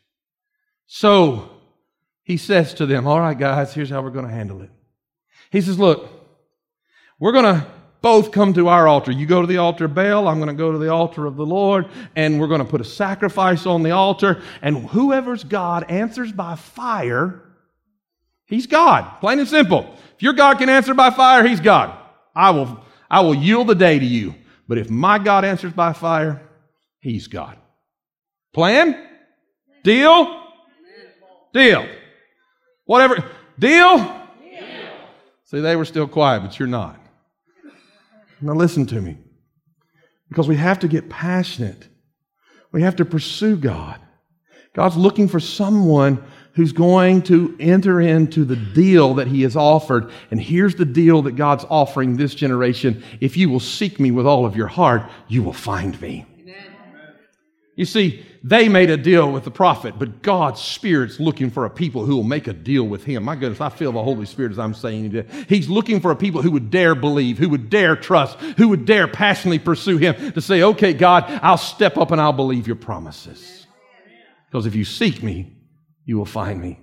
So, 0.88 1.50
he 2.26 2.38
says 2.38 2.74
to 2.74 2.86
them, 2.86 3.08
All 3.08 3.20
right, 3.20 3.38
guys, 3.38 3.74
here's 3.74 3.90
how 3.90 4.02
we're 4.02 4.10
going 4.10 4.26
to 4.26 4.34
handle 4.34 4.62
it. 4.62 4.72
He 5.52 5.62
says, 5.62 5.80
Look, 5.80 6.10
we're 7.20 7.32
going 7.32 7.46
to 7.46 7.68
both 8.02 8.32
come 8.32 8.54
to 8.54 8.68
our 8.68 8.88
altar. 8.88 9.12
You 9.12 9.26
go 9.26 9.42
to 9.42 9.48
the 9.48 9.58
altar 9.58 9.86
of 9.86 9.96
Baal, 9.96 10.28
I'm 10.28 10.38
going 10.38 10.50
to 10.50 10.54
go 10.54 10.72
to 10.72 10.78
the 10.78 10.92
altar 10.92 11.28
of 11.28 11.38
the 11.38 11.46
Lord, 11.46 11.88
and 12.16 12.40
we're 12.40 12.48
going 12.48 12.60
to 12.60 12.70
put 12.70 12.82
a 12.82 12.86
sacrifice 12.86 13.66
on 13.66 13.84
the 13.84 13.92
altar. 13.92 14.42
And 14.62 14.90
whoever's 14.90 15.44
God 15.44 15.90
answers 15.90 16.32
by 16.32 16.56
fire, 16.56 17.42
He's 18.48 18.68
God, 18.68 19.20
plain 19.22 19.40
and 19.40 19.48
simple. 19.48 19.96
If 20.16 20.24
your 20.24 20.34
God 20.34 20.58
can 20.58 20.70
answer 20.70 20.94
by 20.94 21.12
fire, 21.12 21.48
He's 21.48 21.60
God. 21.60 21.98
I 22.36 22.50
will, 22.52 22.84
I 23.10 23.22
will 23.22 23.36
yield 23.36 23.68
the 23.68 23.76
day 23.76 23.98
to 23.98 24.06
you. 24.06 24.36
But 24.68 24.80
if 24.80 24.90
my 24.90 25.20
God 25.20 25.46
answers 25.46 25.74
by 25.74 25.94
fire, 25.94 26.42
He's 27.00 27.28
God. 27.28 27.58
Plan? 28.52 29.10
Deal? 29.84 30.44
Deal. 31.54 31.88
Whatever. 32.86 33.24
Deal? 33.60 33.98
Deal. 33.98 34.24
See, 35.46 35.60
they 35.60 35.76
were 35.76 35.86
still 35.86 36.08
quiet, 36.08 36.42
but 36.42 36.58
you're 36.58 36.68
not. 36.68 37.00
Now 38.42 38.54
listen 38.54 38.86
to 38.88 39.02
me. 39.02 39.18
Because 40.30 40.48
we 40.48 40.56
have 40.56 40.80
to 40.80 40.88
get 40.88 41.10
passionate. 41.10 41.88
We 42.72 42.82
have 42.82 42.96
to 42.98 43.06
pursue 43.06 43.56
God. 43.58 44.00
God's 44.74 44.98
looking 44.98 45.28
for 45.28 45.40
someone 45.40 46.24
who's 46.54 46.74
going 46.74 47.22
to 47.24 47.56
enter 47.60 48.02
into 48.02 48.44
the 48.44 48.56
deal 48.56 49.14
that 49.16 49.28
he 49.28 49.42
has 49.44 49.56
offered. 49.56 50.10
And 50.32 50.42
here's 50.42 50.76
the 50.76 50.86
deal 50.86 51.22
that 51.24 51.36
God's 51.36 51.66
offering 51.70 52.18
this 52.18 52.36
generation. 52.36 53.04
If 53.22 53.38
you 53.38 53.50
will 53.50 53.60
seek 53.60 54.00
me 54.00 54.12
with 54.12 54.26
all 54.26 54.46
of 54.46 54.56
your 54.56 54.68
heart, 54.68 55.10
you 55.28 55.44
will 55.44 55.54
find 55.54 56.00
me. 56.02 56.26
You 57.76 57.84
see, 57.84 58.26
they 58.42 58.70
made 58.70 58.90
a 58.90 58.96
deal 58.96 59.30
with 59.32 59.44
the 59.44 59.52
prophet, 59.52 59.96
but 60.00 60.22
God's 60.22 60.62
Spirit's 60.62 61.20
looking 61.20 61.50
for 61.50 61.66
a 61.66 61.70
people 61.70 62.06
who 62.06 62.16
will 62.16 62.24
make 62.24 62.48
a 62.48 62.54
deal 62.54 62.86
with 62.86 63.04
Him. 63.04 63.24
My 63.24 63.36
goodness, 63.36 63.60
I 63.60 63.68
feel 63.68 63.92
the 63.92 64.02
Holy 64.02 64.26
Spirit 64.26 64.54
as 64.54 64.60
I'm 64.60 64.74
saying 64.74 65.14
it. 65.14 65.30
He's 65.50 65.68
looking 65.68 66.00
for 66.00 66.12
a 66.12 66.16
people 66.16 66.42
who 66.42 66.52
would 66.52 66.72
dare 66.72 66.96
believe, 66.96 67.38
who 67.38 67.50
would 67.50 67.70
dare 67.70 67.98
trust, 67.98 68.40
who 68.40 68.70
would 68.70 68.86
dare 68.86 69.10
passionately 69.10 69.60
pursue 69.60 69.98
Him 69.98 70.32
to 70.32 70.42
say, 70.42 70.62
okay, 70.62 70.94
God, 70.94 71.26
I'll 71.44 71.58
step 71.58 71.98
up 71.98 72.12
and 72.12 72.22
I'll 72.22 72.32
believe 72.32 72.66
your 72.66 72.78
promises. 72.78 73.68
Because 74.50 74.66
if 74.66 74.76
you 74.76 74.86
seek 74.86 75.22
me, 75.22 75.58
you 76.06 76.18
will 76.18 76.26
find 76.26 76.62
me. 76.62 76.80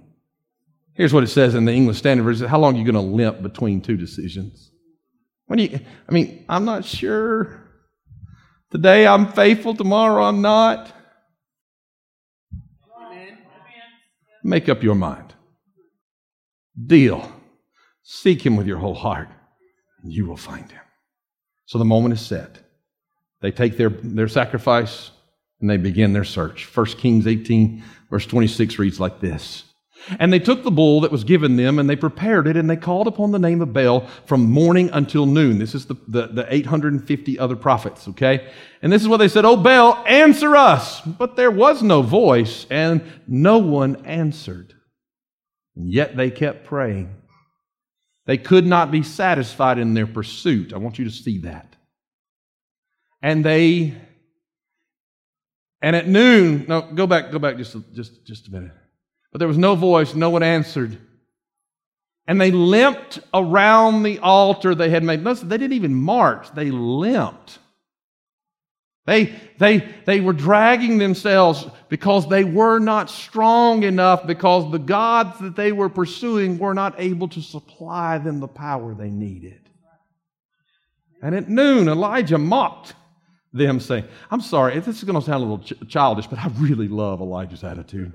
Here's 0.93 1.15
what 1.15 1.25
it 1.25 1.29
says 1.29 1.55
in 1.55 1.65
the 1.65 1.73
English 1.73 1.99
Standard 1.99 2.25
Version. 2.25 2.49
How 2.49 2.59
long 2.59 2.75
are 2.75 2.79
you 2.79 2.85
going 2.85 2.95
to 2.95 3.01
limp 3.01 3.41
between 3.41 3.81
two 3.81 3.97
decisions? 3.97 4.71
When 5.47 5.59
you, 5.59 5.81
I 6.07 6.13
mean, 6.13 6.45
I'm 6.51 6.67
not 6.67 6.85
sure. 6.85 7.62
Today 8.73 9.07
I'm 9.07 9.31
faithful, 9.31 9.75
tomorrow 9.75 10.25
I'm 10.25 10.41
not. 10.41 10.91
Make 14.43 14.71
up 14.71 14.83
your 14.83 14.95
mind. 14.95 15.35
Deal. 16.87 17.31
Seek 18.03 18.45
him 18.45 18.57
with 18.57 18.67
your 18.67 18.79
whole 18.79 18.95
heart, 18.95 19.29
and 20.03 20.11
you 20.11 20.25
will 20.25 20.39
find 20.39 20.71
him. 20.71 20.81
So 21.67 21.77
the 21.79 21.85
moment 21.85 22.15
is 22.15 22.23
set. 22.23 22.61
They 23.43 23.51
take 23.51 23.77
their, 23.77 23.91
their 23.91 24.27
sacrifice 24.27 25.11
and 25.61 25.69
they 25.69 25.77
begin 25.77 26.15
their 26.15 26.25
search. 26.25 26.65
1 26.75 26.87
Kings 26.87 27.27
18, 27.27 27.85
verse 28.11 28.27
26 28.27 28.79
reads 28.79 28.99
like 28.99 29.21
this 29.21 29.65
and 30.19 30.33
they 30.33 30.39
took 30.39 30.63
the 30.63 30.71
bull 30.71 31.01
that 31.03 31.13
was 31.13 31.25
given 31.25 31.57
them 31.57 31.79
and 31.79 31.89
they 31.89 31.97
prepared 31.97 32.47
it 32.47 32.57
and 32.57 32.69
they 32.69 32.77
called 32.77 33.07
upon 33.07 33.31
the 33.31 33.39
name 33.39 33.61
of 33.61 33.73
Baal 33.73 34.07
from 34.27 34.51
morning 34.51 34.91
until 34.93 35.27
noon. 35.27 35.59
This 35.59 35.75
is 35.75 35.87
the, 35.87 35.95
the, 36.09 36.27
the 36.29 36.47
850 36.53 37.39
other 37.39 37.57
prophets, 37.57 38.09
okay? 38.09 38.51
And 38.83 38.93
this 38.93 39.03
is 39.03 39.09
what 39.09 39.19
they 39.19 39.29
said, 39.29 39.45
Oh, 39.45 39.57
Baal, 39.57 40.03
answer 40.07 40.57
us. 40.57 41.01
But 41.03 41.37
there 41.37 41.51
was 41.51 41.83
no 41.83 42.03
voice 42.03 42.67
and 42.71 43.03
no 43.27 43.59
one 43.59 44.05
answered. 44.05 44.75
And 45.77 45.91
yet 45.91 46.17
they 46.17 46.31
kept 46.31 46.65
praying. 46.67 47.15
They 48.27 48.39
could 48.39 48.67
not 48.67 48.91
be 48.91 49.03
satisfied 49.03 49.79
in 49.79 49.95
their 49.95 50.07
pursuit. 50.07 50.73
I 50.73 50.79
want 50.79 50.99
you 50.99 51.05
to 51.05 51.11
see 51.11 51.39
that. 51.39 51.75
And 53.21 53.45
they, 53.45 53.95
and 55.81 55.95
at 55.95 56.09
noon, 56.09 56.67
no, 56.69 56.83
go 56.83 57.07
back, 57.07 57.31
go 57.31 57.39
back 57.39 57.57
just, 57.57 57.77
just, 57.95 58.25
just 58.27 58.49
a 58.49 58.51
minute. 58.51 58.73
But 59.33 59.39
there 59.39 59.49
was 59.49 59.59
no 59.59 59.75
voice, 59.75 60.15
no 60.15 60.31
one 60.31 60.43
answered. 60.43 60.99
And 62.27 62.41
they 62.41 62.51
limped 62.51 63.19
around 63.35 64.03
the 64.03 64.21
altar 64.21 64.75
they 64.75 64.91
had 64.91 65.03
made. 65.03 65.23
Listen, 65.23 65.49
they 65.49 65.59
didn't 65.59 65.73
even 65.73 65.95
march, 65.95 66.53
they 66.55 66.71
limped. 66.71 67.59
They, 69.05 69.35
they, 69.59 69.79
they 70.05 70.21
were 70.21 70.33
dragging 70.33 70.99
themselves 70.99 71.67
because 71.89 72.29
they 72.29 72.45
were 72.45 72.79
not 72.79 73.11
strong 73.11 73.83
enough, 73.83 74.27
because 74.29 74.71
the 74.71 74.79
gods 74.79 75.41
that 75.41 75.57
they 75.57 75.73
were 75.73 75.89
pursuing 75.89 76.59
were 76.59 76.75
not 76.75 76.95
able 76.99 77.27
to 77.29 77.41
supply 77.41 78.19
them 78.19 78.39
the 78.39 78.47
power 78.47 78.95
they 78.95 79.11
needed. 79.11 79.59
And 81.21 81.35
at 81.35 81.49
noon, 81.49 81.89
Elijah 81.89 82.39
mocked 82.39 82.95
them, 83.53 83.81
saying, 83.81 84.05
I'm 84.31 84.41
sorry, 84.41 84.79
this 84.79 84.99
is 84.99 85.05
going 85.05 85.19
to 85.19 85.25
sound 85.25 85.43
a 85.43 85.47
little 85.47 85.65
ch- 85.65 85.89
childish, 85.89 86.29
but 86.29 86.39
I 86.39 86.49
really 86.59 86.89
love 86.89 87.21
Elijah's 87.21 87.65
attitude. 87.65 88.13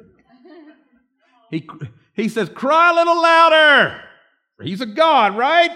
He, 1.50 1.68
he 2.14 2.30
says, 2.30 2.50
Cry 2.50 2.92
a 2.92 2.96
little 2.96 3.22
louder. 3.22 4.02
He's 4.62 4.82
a 4.82 4.86
God, 4.86 5.38
right? 5.38 5.72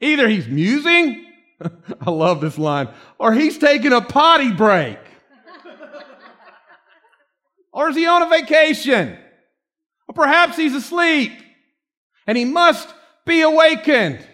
Either 0.00 0.28
he's 0.28 0.48
musing, 0.48 1.26
I 2.00 2.10
love 2.10 2.40
this 2.40 2.58
line, 2.58 2.88
or 3.18 3.32
he's 3.32 3.58
taking 3.58 3.92
a 3.92 4.00
potty 4.00 4.52
break. 4.52 4.98
or 7.72 7.90
is 7.90 7.96
he 7.96 8.06
on 8.06 8.22
a 8.22 8.28
vacation? 8.28 9.18
Or 10.08 10.14
perhaps 10.14 10.56
he's 10.56 10.74
asleep 10.74 11.32
and 12.26 12.36
he 12.36 12.44
must 12.44 12.92
be 13.24 13.42
awakened. 13.42 14.26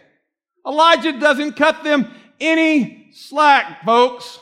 Elijah 0.66 1.18
doesn't 1.18 1.54
cut 1.54 1.82
them 1.82 2.12
any 2.40 3.10
slack, 3.12 3.84
folks. 3.84 4.38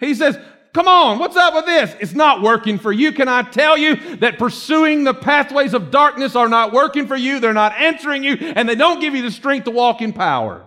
He 0.00 0.14
says, 0.14 0.38
Come 0.72 0.86
on, 0.86 1.18
what's 1.18 1.36
up 1.36 1.54
with 1.54 1.66
this? 1.66 1.96
It's 2.00 2.14
not 2.14 2.42
working 2.42 2.78
for 2.78 2.92
you. 2.92 3.10
Can 3.12 3.26
I 3.26 3.42
tell 3.42 3.76
you 3.76 4.16
that 4.18 4.38
pursuing 4.38 5.02
the 5.02 5.14
pathways 5.14 5.74
of 5.74 5.90
darkness 5.90 6.36
are 6.36 6.48
not 6.48 6.72
working 6.72 7.08
for 7.08 7.16
you? 7.16 7.40
They're 7.40 7.52
not 7.52 7.72
answering 7.72 8.22
you, 8.22 8.34
and 8.34 8.68
they 8.68 8.76
don't 8.76 9.00
give 9.00 9.14
you 9.14 9.22
the 9.22 9.32
strength 9.32 9.64
to 9.64 9.72
walk 9.72 10.00
in 10.00 10.12
power. 10.12 10.64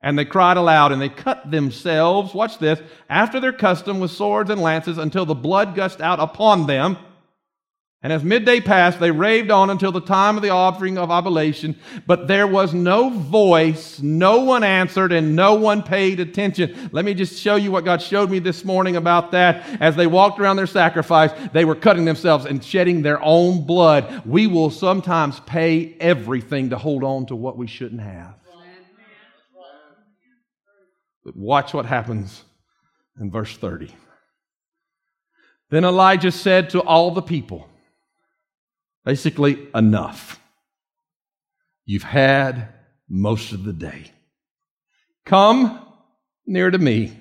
And 0.00 0.16
they 0.16 0.24
cried 0.24 0.56
aloud, 0.56 0.92
and 0.92 1.02
they 1.02 1.08
cut 1.08 1.50
themselves, 1.50 2.34
watch 2.34 2.58
this, 2.58 2.80
after 3.08 3.40
their 3.40 3.52
custom 3.52 3.98
with 3.98 4.12
swords 4.12 4.50
and 4.50 4.60
lances 4.60 4.98
until 4.98 5.26
the 5.26 5.34
blood 5.34 5.74
gushed 5.74 6.00
out 6.00 6.20
upon 6.20 6.66
them. 6.66 6.98
And 8.04 8.12
as 8.12 8.24
midday 8.24 8.60
passed, 8.60 8.98
they 8.98 9.12
raved 9.12 9.52
on 9.52 9.70
until 9.70 9.92
the 9.92 10.00
time 10.00 10.36
of 10.36 10.42
the 10.42 10.48
offering 10.48 10.98
of 10.98 11.12
oblation, 11.12 11.76
but 12.04 12.26
there 12.26 12.48
was 12.48 12.74
no 12.74 13.10
voice, 13.10 14.00
no 14.00 14.40
one 14.40 14.64
answered, 14.64 15.12
and 15.12 15.36
no 15.36 15.54
one 15.54 15.84
paid 15.84 16.18
attention. 16.18 16.90
Let 16.90 17.04
me 17.04 17.14
just 17.14 17.40
show 17.40 17.54
you 17.54 17.70
what 17.70 17.84
God 17.84 18.02
showed 18.02 18.28
me 18.28 18.40
this 18.40 18.64
morning 18.64 18.96
about 18.96 19.30
that. 19.30 19.80
As 19.80 19.94
they 19.94 20.08
walked 20.08 20.40
around 20.40 20.56
their 20.56 20.66
sacrifice, 20.66 21.30
they 21.52 21.64
were 21.64 21.76
cutting 21.76 22.04
themselves 22.04 22.44
and 22.44 22.64
shedding 22.64 23.02
their 23.02 23.22
own 23.22 23.64
blood. 23.64 24.26
We 24.26 24.48
will 24.48 24.70
sometimes 24.70 25.38
pay 25.38 25.96
everything 26.00 26.70
to 26.70 26.78
hold 26.78 27.04
on 27.04 27.26
to 27.26 27.36
what 27.36 27.56
we 27.56 27.68
shouldn't 27.68 28.00
have. 28.00 28.34
But 31.24 31.36
watch 31.36 31.72
what 31.72 31.86
happens 31.86 32.42
in 33.20 33.30
verse 33.30 33.56
30. 33.56 33.94
Then 35.70 35.84
Elijah 35.84 36.32
said 36.32 36.70
to 36.70 36.80
all 36.80 37.12
the 37.12 37.22
people, 37.22 37.68
Basically, 39.04 39.68
enough. 39.74 40.40
You've 41.84 42.02
had 42.02 42.68
most 43.08 43.52
of 43.52 43.64
the 43.64 43.72
day. 43.72 44.10
Come 45.24 45.80
near 46.46 46.70
to 46.70 46.78
me. 46.78 47.16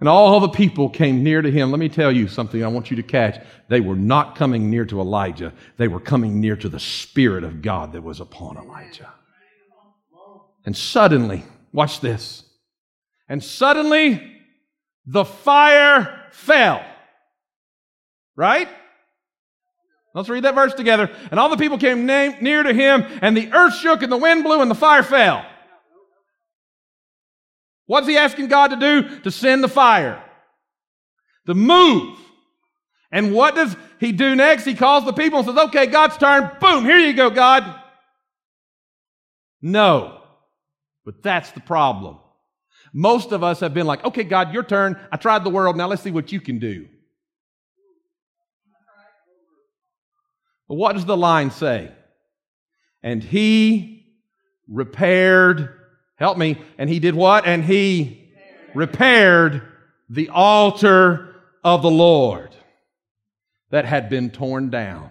And 0.00 0.08
all 0.08 0.40
the 0.40 0.48
people 0.48 0.88
came 0.88 1.22
near 1.22 1.42
to 1.42 1.50
him. 1.50 1.70
Let 1.70 1.78
me 1.78 1.90
tell 1.90 2.10
you 2.10 2.26
something 2.26 2.64
I 2.64 2.68
want 2.68 2.90
you 2.90 2.96
to 2.96 3.02
catch. 3.02 3.44
They 3.68 3.80
were 3.80 3.96
not 3.96 4.34
coming 4.34 4.70
near 4.70 4.86
to 4.86 5.00
Elijah, 5.00 5.52
they 5.76 5.88
were 5.88 6.00
coming 6.00 6.40
near 6.40 6.56
to 6.56 6.68
the 6.68 6.80
Spirit 6.80 7.44
of 7.44 7.62
God 7.62 7.92
that 7.92 8.02
was 8.02 8.20
upon 8.20 8.56
Elijah. 8.56 9.12
And 10.64 10.76
suddenly, 10.76 11.44
watch 11.72 12.00
this. 12.00 12.44
And 13.28 13.42
suddenly, 13.42 14.38
the 15.06 15.24
fire 15.24 16.26
fell. 16.32 16.84
Right? 18.36 18.68
Let's 20.14 20.28
read 20.28 20.44
that 20.44 20.54
verse 20.54 20.74
together. 20.74 21.10
And 21.30 21.38
all 21.38 21.48
the 21.48 21.56
people 21.56 21.78
came 21.78 22.04
near 22.06 22.62
to 22.62 22.74
him, 22.74 23.04
and 23.22 23.36
the 23.36 23.52
earth 23.52 23.76
shook, 23.76 24.02
and 24.02 24.10
the 24.10 24.16
wind 24.16 24.42
blew, 24.42 24.60
and 24.60 24.70
the 24.70 24.74
fire 24.74 25.02
fell. 25.02 25.46
What's 27.86 28.06
he 28.06 28.16
asking 28.16 28.48
God 28.48 28.68
to 28.68 28.76
do? 28.76 29.20
To 29.20 29.30
send 29.30 29.64
the 29.64 29.68
fire. 29.68 30.22
To 31.46 31.54
move. 31.54 32.18
And 33.12 33.34
what 33.34 33.54
does 33.56 33.76
he 33.98 34.12
do 34.12 34.36
next? 34.36 34.64
He 34.64 34.74
calls 34.74 35.04
the 35.04 35.12
people 35.12 35.40
and 35.40 35.48
says, 35.48 35.58
Okay, 35.58 35.86
God's 35.86 36.16
turn. 36.16 36.50
Boom, 36.60 36.84
here 36.84 36.98
you 36.98 37.12
go, 37.12 37.30
God. 37.30 37.64
No. 39.60 40.22
But 41.04 41.22
that's 41.22 41.50
the 41.50 41.60
problem. 41.60 42.18
Most 42.92 43.32
of 43.32 43.42
us 43.42 43.60
have 43.60 43.74
been 43.74 43.86
like, 43.86 44.04
Okay, 44.04 44.24
God, 44.24 44.54
your 44.54 44.62
turn. 44.62 44.96
I 45.10 45.16
tried 45.16 45.42
the 45.42 45.50
world. 45.50 45.76
Now 45.76 45.88
let's 45.88 46.02
see 46.02 46.12
what 46.12 46.30
you 46.30 46.40
can 46.40 46.58
do. 46.60 46.86
But 50.70 50.76
what 50.76 50.92
does 50.92 51.04
the 51.04 51.16
line 51.16 51.50
say? 51.50 51.90
And 53.02 53.24
he 53.24 54.06
repaired, 54.68 55.68
help 56.14 56.38
me, 56.38 56.58
and 56.78 56.88
he 56.88 57.00
did 57.00 57.16
what? 57.16 57.44
And 57.44 57.64
he 57.64 58.30
repaired 58.72 59.62
the 60.08 60.28
altar 60.28 61.34
of 61.64 61.82
the 61.82 61.90
Lord. 61.90 62.54
that 63.70 63.84
had 63.84 64.08
been 64.08 64.30
torn 64.30 64.70
down. 64.70 65.10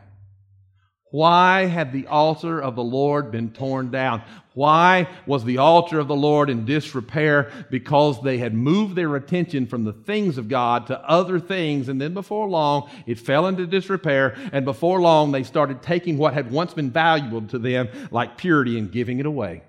Why 1.11 1.65
had 1.65 1.91
the 1.91 2.05
altar 2.05 2.61
of 2.61 2.75
the 2.75 2.83
Lord 2.83 3.31
been 3.31 3.49
torn 3.51 3.89
down? 3.89 4.21
Why 4.53 5.07
was 5.25 5.43
the 5.43 5.57
altar 5.57 5.99
of 5.99 6.07
the 6.07 6.15
Lord 6.15 6.51
in 6.51 6.65
disrepair? 6.65 7.51
Because 7.71 8.21
they 8.21 8.37
had 8.37 8.53
moved 8.53 8.95
their 8.95 9.15
attention 9.15 9.65
from 9.65 9.85
the 9.85 9.93
things 9.93 10.37
of 10.37 10.49
God 10.49 10.87
to 10.87 10.99
other 10.99 11.39
things, 11.39 11.89
and 11.89 11.99
then 11.99 12.13
before 12.13 12.47
long, 12.47 12.89
it 13.07 13.17
fell 13.17 13.47
into 13.47 13.65
disrepair, 13.65 14.35
and 14.51 14.65
before 14.65 15.01
long, 15.01 15.31
they 15.31 15.43
started 15.43 15.81
taking 15.81 16.17
what 16.17 16.35
had 16.35 16.51
once 16.51 16.73
been 16.75 16.91
valuable 16.91 17.41
to 17.47 17.57
them, 17.57 17.89
like 18.11 18.37
purity, 18.37 18.77
and 18.77 18.91
giving 18.91 19.19
it 19.19 19.25
away. 19.25 19.63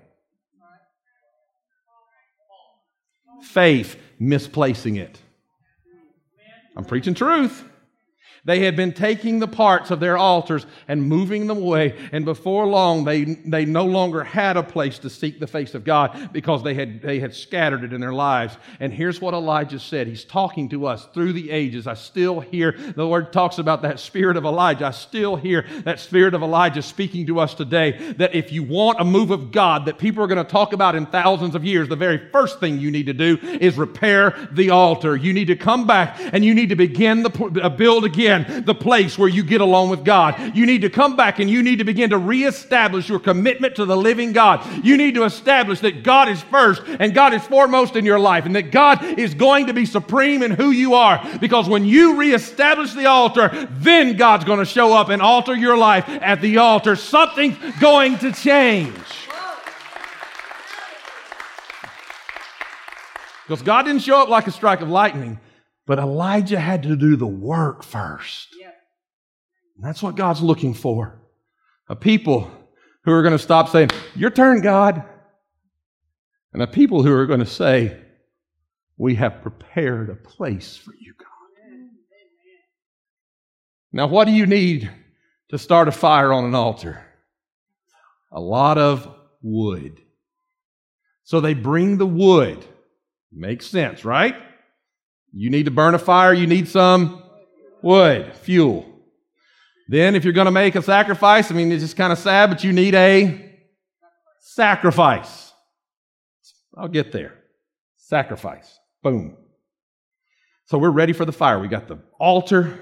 Faith, 3.41 3.97
misplacing 4.19 4.97
it. 4.97 5.19
I'm 6.77 6.85
preaching 6.85 7.15
truth. 7.15 7.65
They 8.43 8.61
had 8.61 8.75
been 8.75 8.91
taking 8.91 9.37
the 9.37 9.47
parts 9.47 9.91
of 9.91 9.99
their 9.99 10.17
altars 10.17 10.65
and 10.87 11.03
moving 11.03 11.45
them 11.45 11.59
away, 11.59 11.95
and 12.11 12.25
before 12.25 12.65
long, 12.65 13.03
they, 13.03 13.23
they 13.23 13.65
no 13.65 13.85
longer 13.85 14.23
had 14.23 14.57
a 14.57 14.63
place 14.63 14.97
to 14.99 15.11
seek 15.11 15.39
the 15.39 15.45
face 15.45 15.75
of 15.75 15.83
God 15.83 16.31
because 16.33 16.63
they 16.63 16.73
had, 16.73 17.03
they 17.03 17.19
had 17.19 17.35
scattered 17.35 17.83
it 17.83 17.93
in 17.93 18.01
their 18.01 18.13
lives. 18.13 18.57
And 18.79 18.91
here's 18.91 19.21
what 19.21 19.35
Elijah 19.35 19.79
said 19.79 20.07
He's 20.07 20.23
talking 20.23 20.69
to 20.69 20.87
us 20.87 21.07
through 21.13 21.33
the 21.33 21.51
ages. 21.51 21.85
I 21.85 21.93
still 21.93 22.39
hear, 22.39 22.71
the 22.71 23.05
Lord 23.05 23.31
talks 23.31 23.59
about 23.59 23.83
that 23.83 23.99
spirit 23.99 24.37
of 24.37 24.45
Elijah. 24.45 24.87
I 24.87 24.91
still 24.91 25.35
hear 25.35 25.63
that 25.83 25.99
spirit 25.99 26.33
of 26.33 26.41
Elijah 26.41 26.81
speaking 26.81 27.27
to 27.27 27.39
us 27.39 27.53
today 27.53 28.13
that 28.17 28.33
if 28.33 28.51
you 28.51 28.63
want 28.63 28.99
a 28.99 29.05
move 29.05 29.29
of 29.29 29.51
God 29.51 29.85
that 29.85 29.99
people 29.99 30.23
are 30.23 30.27
going 30.27 30.43
to 30.43 30.51
talk 30.51 30.73
about 30.73 30.95
in 30.95 31.05
thousands 31.05 31.53
of 31.53 31.63
years, 31.63 31.89
the 31.89 31.95
very 31.95 32.17
first 32.31 32.59
thing 32.59 32.79
you 32.79 32.89
need 32.89 33.05
to 33.05 33.13
do 33.13 33.37
is 33.43 33.77
repair 33.77 34.49
the 34.51 34.71
altar. 34.71 35.15
You 35.15 35.31
need 35.31 35.45
to 35.45 35.55
come 35.55 35.85
back 35.85 36.19
and 36.33 36.43
you 36.43 36.55
need 36.55 36.69
to 36.69 36.75
begin 36.75 37.21
the 37.21 37.61
uh, 37.61 37.69
build 37.69 38.03
again 38.03 38.30
again 38.31 38.63
the 38.65 38.75
place 38.75 39.17
where 39.17 39.29
you 39.29 39.43
get 39.43 39.61
along 39.61 39.89
with 39.89 40.03
God. 40.03 40.55
You 40.55 40.65
need 40.65 40.81
to 40.81 40.89
come 40.89 41.15
back 41.15 41.39
and 41.39 41.49
you 41.49 41.63
need 41.63 41.79
to 41.79 41.83
begin 41.83 42.09
to 42.11 42.17
reestablish 42.17 43.09
your 43.09 43.19
commitment 43.19 43.75
to 43.75 43.85
the 43.85 43.97
living 43.97 44.33
God. 44.33 44.65
You 44.83 44.97
need 44.97 45.15
to 45.15 45.23
establish 45.23 45.79
that 45.81 46.03
God 46.03 46.29
is 46.29 46.41
first 46.43 46.81
and 46.99 47.13
God 47.13 47.33
is 47.33 47.45
foremost 47.45 47.95
in 47.95 48.05
your 48.05 48.19
life 48.19 48.45
and 48.45 48.55
that 48.55 48.71
God 48.71 49.03
is 49.03 49.33
going 49.33 49.67
to 49.67 49.73
be 49.73 49.85
supreme 49.85 50.43
in 50.43 50.51
who 50.51 50.71
you 50.71 50.93
are. 50.93 51.21
Because 51.39 51.67
when 51.67 51.85
you 51.85 52.17
reestablish 52.17 52.93
the 52.93 53.05
altar, 53.05 53.67
then 53.71 54.17
God's 54.17 54.45
going 54.45 54.59
to 54.59 54.65
show 54.65 54.93
up 54.93 55.09
and 55.09 55.21
alter 55.21 55.55
your 55.55 55.77
life 55.77 56.07
at 56.07 56.41
the 56.41 56.57
altar. 56.57 56.95
Something's 56.95 57.57
going 57.79 58.17
to 58.19 58.31
change. 58.31 58.95
Because 63.47 63.63
God 63.63 63.83
didn't 63.83 64.01
show 64.01 64.21
up 64.21 64.29
like 64.29 64.47
a 64.47 64.51
strike 64.51 64.79
of 64.79 64.87
lightning. 64.87 65.37
But 65.85 65.99
Elijah 65.99 66.59
had 66.59 66.83
to 66.83 66.95
do 66.95 67.15
the 67.15 67.27
work 67.27 67.83
first. 67.83 68.55
And 69.75 69.85
that's 69.85 70.03
what 70.03 70.15
God's 70.15 70.41
looking 70.41 70.73
for. 70.73 71.19
A 71.89 71.95
people 71.95 72.51
who 73.03 73.11
are 73.11 73.23
going 73.23 73.33
to 73.33 73.39
stop 73.39 73.69
saying, 73.69 73.89
Your 74.15 74.29
turn, 74.29 74.61
God. 74.61 75.03
And 76.53 76.61
a 76.61 76.67
people 76.67 77.01
who 77.01 77.11
are 77.13 77.25
going 77.25 77.39
to 77.39 77.45
say, 77.45 77.97
We 78.97 79.15
have 79.15 79.41
prepared 79.41 80.09
a 80.09 80.15
place 80.15 80.77
for 80.77 80.93
you, 80.93 81.13
God. 81.17 81.27
Now, 83.91 84.07
what 84.07 84.25
do 84.25 84.31
you 84.31 84.45
need 84.45 84.89
to 85.49 85.57
start 85.57 85.87
a 85.87 85.91
fire 85.91 86.31
on 86.31 86.45
an 86.45 86.55
altar? 86.55 87.03
A 88.31 88.39
lot 88.39 88.77
of 88.77 89.13
wood. 89.41 89.99
So 91.23 91.41
they 91.41 91.53
bring 91.53 91.97
the 91.97 92.05
wood. 92.05 92.63
Makes 93.33 93.67
sense, 93.67 94.05
right? 94.05 94.35
You 95.33 95.49
need 95.49 95.65
to 95.65 95.71
burn 95.71 95.95
a 95.95 95.99
fire, 95.99 96.33
you 96.33 96.47
need 96.47 96.67
some 96.67 97.23
wood, 97.81 98.33
fuel. 98.35 98.85
Then, 99.87 100.15
if 100.15 100.23
you're 100.23 100.33
going 100.33 100.45
to 100.45 100.51
make 100.51 100.75
a 100.75 100.81
sacrifice, 100.81 101.51
I 101.51 101.55
mean, 101.55 101.71
it's 101.71 101.83
just 101.83 101.97
kind 101.97 102.13
of 102.13 102.19
sad, 102.19 102.49
but 102.49 102.63
you 102.63 102.71
need 102.71 102.95
a 102.95 103.59
sacrifice. 104.39 105.51
I'll 106.77 106.87
get 106.87 107.11
there. 107.11 107.37
Sacrifice. 107.97 108.79
Boom. 109.03 109.37
So 110.65 110.77
we're 110.77 110.91
ready 110.91 111.11
for 111.11 111.25
the 111.25 111.33
fire. 111.33 111.59
We 111.59 111.67
got 111.67 111.87
the 111.87 111.99
altar, 112.19 112.79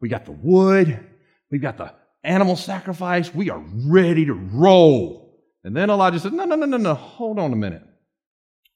we 0.00 0.08
got 0.08 0.26
the 0.26 0.32
wood, 0.32 1.06
we 1.50 1.58
got 1.58 1.78
the 1.78 1.94
animal 2.24 2.56
sacrifice. 2.56 3.34
We 3.34 3.50
are 3.50 3.62
ready 3.86 4.26
to 4.26 4.34
roll. 4.34 5.40
And 5.64 5.76
then 5.76 5.90
Elijah 5.90 6.20
said, 6.20 6.32
No, 6.32 6.44
no, 6.44 6.56
no, 6.56 6.66
no, 6.66 6.76
no. 6.76 6.94
Hold 6.94 7.38
on 7.38 7.52
a 7.52 7.56
minute. 7.56 7.82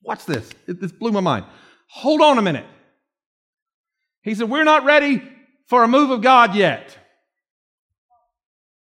Watch 0.02 0.24
this. 0.24 0.50
This 0.66 0.92
blew 0.92 1.12
my 1.12 1.20
mind. 1.20 1.46
Hold 1.88 2.20
on 2.20 2.38
a 2.38 2.42
minute. 2.42 2.66
He 4.24 4.34
said, 4.34 4.50
We're 4.50 4.64
not 4.64 4.84
ready 4.84 5.22
for 5.66 5.84
a 5.84 5.88
move 5.88 6.10
of 6.10 6.22
God 6.22 6.56
yet. 6.56 6.96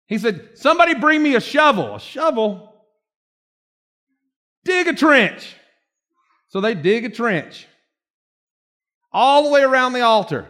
He 0.07 0.19
said, 0.19 0.51
Somebody 0.55 0.95
bring 0.95 1.23
me 1.23 1.35
a 1.35 1.41
shovel. 1.41 1.97
A 1.97 2.01
shovel? 2.01 2.73
Dig 4.65 4.87
a 4.87 4.95
trench. 4.95 5.55
So 6.49 6.61
they 6.61 6.75
dig 6.75 7.05
a 7.05 7.11
trench 7.11 7.67
all 9.13 9.43
the 9.43 9.51
way 9.51 9.63
around 9.63 9.93
the 9.93 10.03
altar. 10.03 10.47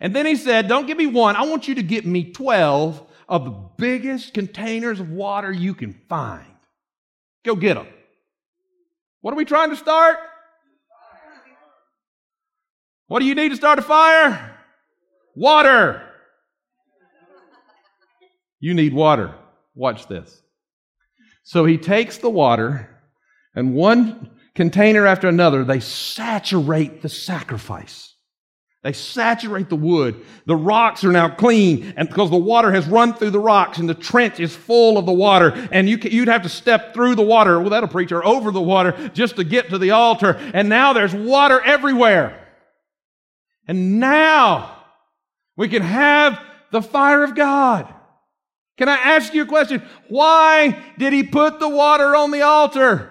And 0.00 0.14
then 0.14 0.26
he 0.26 0.34
said, 0.34 0.66
Don't 0.66 0.86
give 0.86 0.98
me 0.98 1.06
one. 1.06 1.36
I 1.36 1.44
want 1.44 1.68
you 1.68 1.76
to 1.76 1.82
get 1.82 2.04
me 2.04 2.32
12 2.32 3.06
of 3.28 3.44
the 3.44 3.54
biggest 3.78 4.34
containers 4.34 4.98
of 4.98 5.10
water 5.10 5.52
you 5.52 5.74
can 5.74 5.92
find. 6.08 6.44
Go 7.44 7.54
get 7.54 7.74
them. 7.74 7.86
What 9.20 9.32
are 9.32 9.36
we 9.36 9.44
trying 9.44 9.70
to 9.70 9.76
start? 9.76 10.18
What 13.08 13.20
do 13.20 13.26
you 13.26 13.34
need 13.34 13.50
to 13.50 13.56
start 13.56 13.78
a 13.78 13.82
fire? 13.82 14.58
Water. 15.34 16.08
You 18.60 18.74
need 18.74 18.94
water. 18.94 19.34
Watch 19.74 20.06
this. 20.06 20.40
So 21.44 21.64
he 21.64 21.78
takes 21.78 22.18
the 22.18 22.30
water, 22.30 22.88
and 23.54 23.74
one 23.74 24.30
container 24.54 25.06
after 25.06 25.28
another, 25.28 25.64
they 25.64 25.80
saturate 25.80 27.02
the 27.02 27.08
sacrifice. 27.08 28.14
They 28.84 28.92
saturate 28.92 29.68
the 29.68 29.76
wood. 29.76 30.24
The 30.46 30.56
rocks 30.56 31.04
are 31.04 31.12
now 31.12 31.28
clean, 31.28 31.94
and 31.96 32.08
because 32.08 32.30
the 32.30 32.36
water 32.36 32.72
has 32.72 32.86
run 32.86 33.14
through 33.14 33.30
the 33.30 33.38
rocks, 33.38 33.78
and 33.78 33.88
the 33.88 33.94
trench 33.94 34.40
is 34.40 34.54
full 34.54 34.98
of 34.98 35.06
the 35.06 35.12
water, 35.12 35.68
and 35.70 35.88
you 35.88 35.98
would 36.20 36.28
have 36.28 36.42
to 36.42 36.48
step 36.48 36.92
through 36.92 37.14
the 37.14 37.22
water, 37.22 37.60
well, 37.60 37.70
that'll 37.70 37.88
preach, 37.88 38.12
or 38.12 38.24
over 38.24 38.50
the 38.50 38.60
water 38.60 39.10
just 39.14 39.36
to 39.36 39.44
get 39.44 39.70
to 39.70 39.78
the 39.78 39.90
altar. 39.90 40.38
And 40.54 40.68
now 40.68 40.92
there's 40.92 41.14
water 41.14 41.60
everywhere. 41.60 42.41
And 43.66 44.00
now 44.00 44.76
we 45.56 45.68
can 45.68 45.82
have 45.82 46.40
the 46.70 46.82
fire 46.82 47.22
of 47.22 47.34
God. 47.34 47.92
Can 48.78 48.88
I 48.88 48.96
ask 48.96 49.32
you 49.34 49.42
a 49.42 49.46
question? 49.46 49.82
Why 50.08 50.82
did 50.98 51.12
he 51.12 51.22
put 51.22 51.60
the 51.60 51.68
water 51.68 52.16
on 52.16 52.30
the 52.30 52.42
altar? 52.42 53.08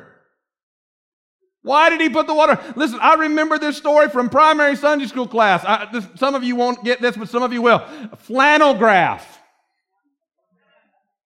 Why 1.64 1.92
did 1.92 2.02
he 2.02 2.10
put 2.10 2.26
the 2.26 2.34
water? 2.34 2.60
Listen, 2.76 3.00
I 3.02 3.14
remember 3.14 3.60
this 3.60 3.78
story 3.78 4.10
from 4.10 4.30
primary 4.30 4.76
Sunday 4.76 5.06
school 5.06 5.28
class. 5.28 5.64
I, 5.64 5.88
this, 5.92 6.08
some 6.16 6.34
of 6.34 6.44
you 6.44 6.56
won't 6.56 6.84
get 6.84 7.02
this, 7.02 7.16
but 7.16 7.30
some 7.30 7.44
of 7.44 7.54
you 7.54 7.62
will. 7.62 7.86
Flannel 8.18 8.74
graph. 8.74 9.40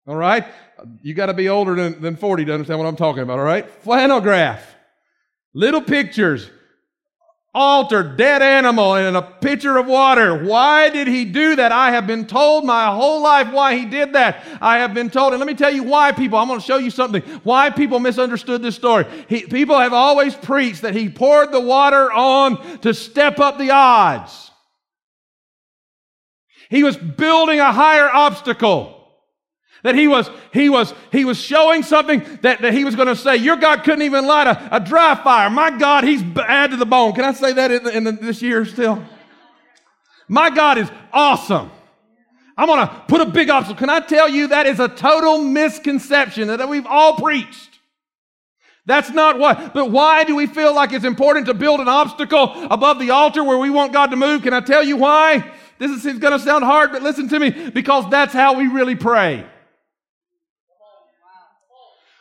All 0.06 0.15
right? 0.15 0.45
You 1.01 1.13
got 1.13 1.27
to 1.27 1.34
be 1.34 1.47
older 1.47 1.75
than, 1.75 2.01
than 2.01 2.17
40 2.17 2.45
to 2.45 2.53
understand 2.53 2.80
what 2.80 2.88
I'm 2.88 2.97
talking 2.97 3.23
about, 3.23 3.39
all 3.39 3.45
right? 3.45 3.69
Flannel 3.84 4.19
graph. 4.19 4.75
Little 5.53 5.82
pictures 5.82 6.49
altar, 7.58 8.04
dead 8.04 8.43
animal, 8.43 8.93
and 8.93 9.17
a 9.17 9.22
pitcher 9.22 9.78
of 9.78 9.88
water. 9.88 10.46
Why 10.46 10.89
did 10.89 11.08
he 11.08 11.26
do 11.26 11.56
that? 11.56 11.72
I 11.72 11.89
have 11.89 12.06
been 12.06 12.28
told 12.28 12.65
my 12.65 12.86
whole 12.93 13.22
life 13.22 13.52
why 13.52 13.76
he 13.76 13.86
did 13.86 14.13
that. 14.13 14.46
I 14.62 14.78
have 14.78 14.93
been 14.93 15.10
told, 15.10 15.34
and 15.34 15.39
let 15.39 15.48
me 15.48 15.56
tell 15.56 15.74
you 15.74 15.82
why 15.82 16.12
people, 16.12 16.38
I'm 16.38 16.48
going 16.48 16.60
to 16.60 16.65
show 16.65 16.78
you 16.78 16.91
something, 16.91 17.24
why 17.43 17.72
people 17.72 18.00
misunderstood 18.00 18.62
this 18.62 18.76
story. 18.76 19.06
He, 19.28 19.41
people 19.41 19.80
have 19.80 19.91
always 19.91 20.36
preached 20.36 20.84
that 20.84 20.93
he 20.93 21.10
poured 21.10 21.52
the 21.52 21.60
water 21.60 22.12
on 22.12 22.80
to 22.82 22.93
step 22.93 23.39
up 23.39 23.58
the 23.58 23.72
odds. 23.72 24.52
He 26.70 26.84
was 26.84 26.96
building 26.96 27.60
a 27.60 27.72
higher 27.72 28.10
obstacle. 28.10 28.97
That 29.88 29.95
he 29.95 30.10
was, 30.10 30.30
he 30.52 30.67
was, 30.67 30.93
he 31.13 31.23
was 31.23 31.38
showing 31.38 31.82
something 31.82 32.19
that, 32.41 32.62
that 32.62 32.73
he 32.73 32.84
was 32.84 32.93
going 32.93 33.08
to 33.08 33.15
say, 33.15 33.38
your 33.38 33.56
God 33.56 33.86
couldn't 33.86 34.02
even 34.02 34.28
light 34.28 34.45
a, 34.45 34.76
a 34.76 34.80
dry 34.82 35.15
fire. 35.15 35.50
My 35.50 35.71
God, 35.78 36.04
he's 36.04 36.21
bad 36.21 36.71
to 36.71 36.76
the 36.76 36.86
bone. 36.86 37.13
Can 37.13 37.23
I 37.23 37.32
say 37.32 37.54
that 37.54 37.71
in, 37.71 37.88
in 37.88 38.04
the, 38.04 38.12
this 38.12 38.41
year 38.41 38.65
still? 38.65 39.02
My 40.28 40.50
God 40.50 40.78
is 40.78 40.91
awesome. 41.13 41.71
I'm 42.58 42.67
going 42.67 42.86
to 42.86 43.04
put 43.08 43.21
a 43.21 43.28
big 43.28 43.50
obstacle. 43.50 43.80
Can 43.80 43.89
I 43.89 44.02
tell 44.02 44.28
you 44.28 44.47
that 44.47 44.65
is 44.65 44.82
a 44.82 44.89
total 44.89 45.38
misconception 45.38 46.50
that 46.50 46.67
we've 46.67 46.86
all 46.86 47.15
preached. 47.15 47.80
That's 48.86 49.10
not 49.12 49.39
what, 49.39 49.73
but 49.73 49.89
why 49.89 50.26
do 50.26 50.36
we 50.36 50.47
feel 50.47 50.76
like 50.76 50.91
it's 50.91 51.06
important 51.06 51.45
to 51.45 51.54
build 51.54 51.80
an 51.80 51.88
obstacle 51.88 52.52
above 52.69 53.00
the 53.00 53.12
altar 53.12 53.41
where 53.41 53.58
we 53.58 53.69
want 53.69 53.93
God 53.93 54.08
to 54.08 54.17
move? 54.17 54.41
Can 54.41 54.54
I 54.54 54.60
tell 54.60 54.84
you 54.84 54.97
why? 54.97 55.50
This 55.78 55.91
is 56.04 56.19
going 56.19 56.34
to 56.34 56.39
sound 56.39 56.65
hard, 56.65 56.91
but 56.91 57.02
listen 57.04 57.30
to 57.30 57.39
me, 57.39 57.69
because 57.69 58.10
that's 58.10 58.34
how 58.34 58.58
we 58.58 58.67
really 58.67 58.95
pray. 58.95 59.45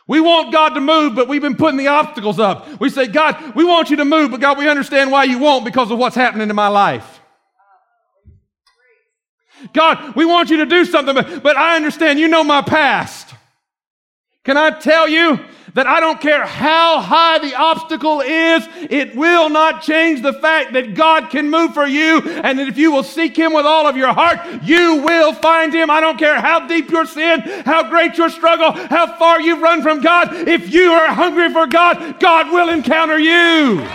We 0.07 0.21
want 0.21 0.53
God 0.53 0.69
to 0.69 0.81
move, 0.81 1.15
but 1.15 1.27
we've 1.27 1.41
been 1.41 1.57
putting 1.57 1.77
the 1.77 1.87
obstacles 1.87 2.39
up. 2.39 2.79
We 2.79 2.89
say, 2.89 3.07
God, 3.07 3.55
we 3.55 3.65
want 3.65 3.89
you 3.89 3.97
to 3.97 4.05
move, 4.05 4.31
but 4.31 4.39
God, 4.39 4.57
we 4.57 4.69
understand 4.69 5.11
why 5.11 5.25
you 5.25 5.37
won't 5.37 5.65
because 5.65 5.91
of 5.91 5.99
what's 5.99 6.15
happening 6.15 6.49
in 6.49 6.55
my 6.55 6.69
life. 6.69 7.19
God, 9.73 10.15
we 10.15 10.23
want 10.23 10.49
you 10.49 10.57
to 10.57 10.65
do 10.65 10.85
something, 10.85 11.13
but, 11.13 11.43
but 11.43 11.57
I 11.57 11.75
understand 11.75 12.19
you 12.19 12.27
know 12.27 12.43
my 12.43 12.61
past. 12.61 13.33
Can 14.45 14.55
I 14.55 14.69
tell 14.69 15.09
you 15.09 15.39
that 15.77 15.85
I 15.85 15.99
don't 15.99 16.19
care 16.19 16.43
how 16.43 16.99
high 17.01 17.37
the 17.37 17.53
obstacle 17.53 18.21
is, 18.21 18.67
it 18.89 19.15
will 19.15 19.47
not 19.47 19.83
change 19.83 20.23
the 20.23 20.33
fact 20.33 20.73
that 20.73 20.95
God 20.95 21.29
can 21.29 21.51
move 21.51 21.75
for 21.75 21.85
you 21.85 22.17
and 22.17 22.57
that 22.57 22.67
if 22.67 22.79
you 22.79 22.91
will 22.91 23.03
seek 23.03 23.37
Him 23.37 23.53
with 23.53 23.67
all 23.67 23.85
of 23.85 23.95
your 23.95 24.11
heart, 24.11 24.63
you 24.63 24.95
will 24.95 25.33
find 25.33 25.71
Him. 25.71 25.91
I 25.91 26.01
don't 26.01 26.17
care 26.17 26.41
how 26.41 26.67
deep 26.67 26.89
your 26.89 27.05
sin, 27.05 27.41
how 27.63 27.87
great 27.91 28.17
your 28.17 28.31
struggle, 28.31 28.71
how 28.71 29.05
far 29.19 29.39
you've 29.39 29.61
run 29.61 29.83
from 29.83 30.01
God. 30.01 30.47
If 30.47 30.73
you 30.73 30.93
are 30.93 31.13
hungry 31.13 31.53
for 31.53 31.67
God, 31.67 32.19
God 32.19 32.51
will 32.51 32.69
encounter 32.69 33.19
you. 33.19 33.87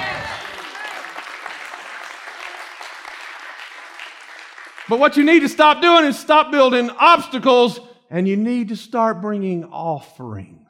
But 4.89 5.01
what 5.01 5.17
you 5.17 5.25
need 5.25 5.41
to 5.41 5.49
stop 5.49 5.83
doing 5.83 6.05
is 6.05 6.17
stop 6.17 6.53
building 6.53 6.91
obstacles 6.91 7.81
and 8.09 8.29
you 8.29 8.37
need 8.37 8.69
to 8.69 8.77
start 8.77 9.21
bringing 9.21 9.65
offerings. 9.65 10.63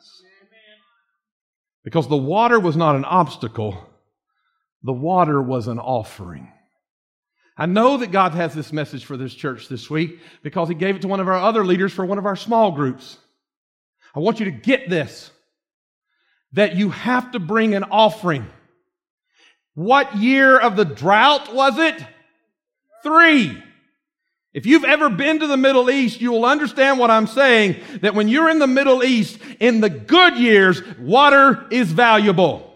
Because 1.84 2.08
the 2.08 2.16
water 2.16 2.60
was 2.60 2.76
not 2.76 2.96
an 2.96 3.04
obstacle, 3.04 3.88
the 4.82 4.92
water 4.92 5.40
was 5.40 5.68
an 5.68 5.78
offering. 5.78 6.50
I 7.56 7.66
know 7.66 7.98
that 7.98 8.12
God 8.12 8.32
has 8.32 8.54
this 8.54 8.72
message 8.72 9.04
for 9.04 9.16
this 9.16 9.34
church 9.34 9.68
this 9.68 9.90
week 9.90 10.20
because 10.42 10.68
He 10.68 10.74
gave 10.74 10.96
it 10.96 11.02
to 11.02 11.08
one 11.08 11.20
of 11.20 11.28
our 11.28 11.34
other 11.34 11.64
leaders 11.64 11.92
for 11.92 12.04
one 12.04 12.18
of 12.18 12.26
our 12.26 12.36
small 12.36 12.72
groups. 12.72 13.18
I 14.14 14.20
want 14.20 14.38
you 14.38 14.46
to 14.46 14.50
get 14.50 14.88
this 14.88 15.30
that 16.52 16.76
you 16.76 16.90
have 16.90 17.32
to 17.32 17.38
bring 17.38 17.74
an 17.74 17.84
offering. 17.84 18.46
What 19.74 20.16
year 20.16 20.58
of 20.58 20.76
the 20.76 20.84
drought 20.84 21.52
was 21.54 21.78
it? 21.78 22.04
Three. 23.02 23.62
If 24.54 24.66
you've 24.66 24.84
ever 24.84 25.08
been 25.08 25.40
to 25.40 25.46
the 25.46 25.56
Middle 25.56 25.90
East, 25.90 26.20
you 26.20 26.30
will 26.30 26.44
understand 26.44 26.98
what 26.98 27.10
I'm 27.10 27.26
saying 27.26 27.80
that 28.02 28.14
when 28.14 28.28
you're 28.28 28.50
in 28.50 28.58
the 28.58 28.66
Middle 28.66 29.02
East, 29.02 29.38
in 29.60 29.80
the 29.80 29.88
good 29.88 30.36
years, 30.36 30.82
water 30.98 31.66
is 31.70 31.90
valuable. 31.90 32.68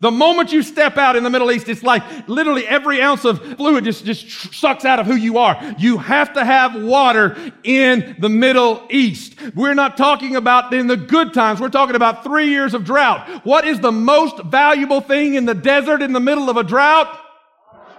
The 0.00 0.12
moment 0.12 0.52
you 0.52 0.62
step 0.62 0.96
out 0.96 1.16
in 1.16 1.24
the 1.24 1.30
Middle 1.30 1.50
East, 1.50 1.68
it's 1.68 1.82
like 1.82 2.28
literally 2.28 2.64
every 2.68 3.02
ounce 3.02 3.24
of 3.24 3.42
fluid 3.56 3.82
just, 3.82 4.04
just 4.04 4.54
sucks 4.54 4.84
out 4.84 5.00
of 5.00 5.06
who 5.06 5.16
you 5.16 5.38
are. 5.38 5.74
You 5.76 5.98
have 5.98 6.34
to 6.34 6.44
have 6.44 6.80
water 6.80 7.36
in 7.64 8.14
the 8.20 8.28
Middle 8.28 8.86
East. 8.90 9.34
We're 9.56 9.74
not 9.74 9.96
talking 9.96 10.36
about 10.36 10.72
in 10.72 10.86
the 10.86 10.96
good 10.96 11.34
times. 11.34 11.60
We're 11.60 11.70
talking 11.70 11.96
about 11.96 12.22
three 12.22 12.50
years 12.50 12.74
of 12.74 12.84
drought. 12.84 13.44
What 13.44 13.66
is 13.66 13.80
the 13.80 13.90
most 13.90 14.38
valuable 14.44 15.00
thing 15.00 15.34
in 15.34 15.46
the 15.46 15.54
desert 15.54 16.00
in 16.00 16.12
the 16.12 16.20
middle 16.20 16.48
of 16.48 16.56
a 16.56 16.62
drought? 16.62 17.18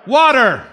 Water. 0.08 0.66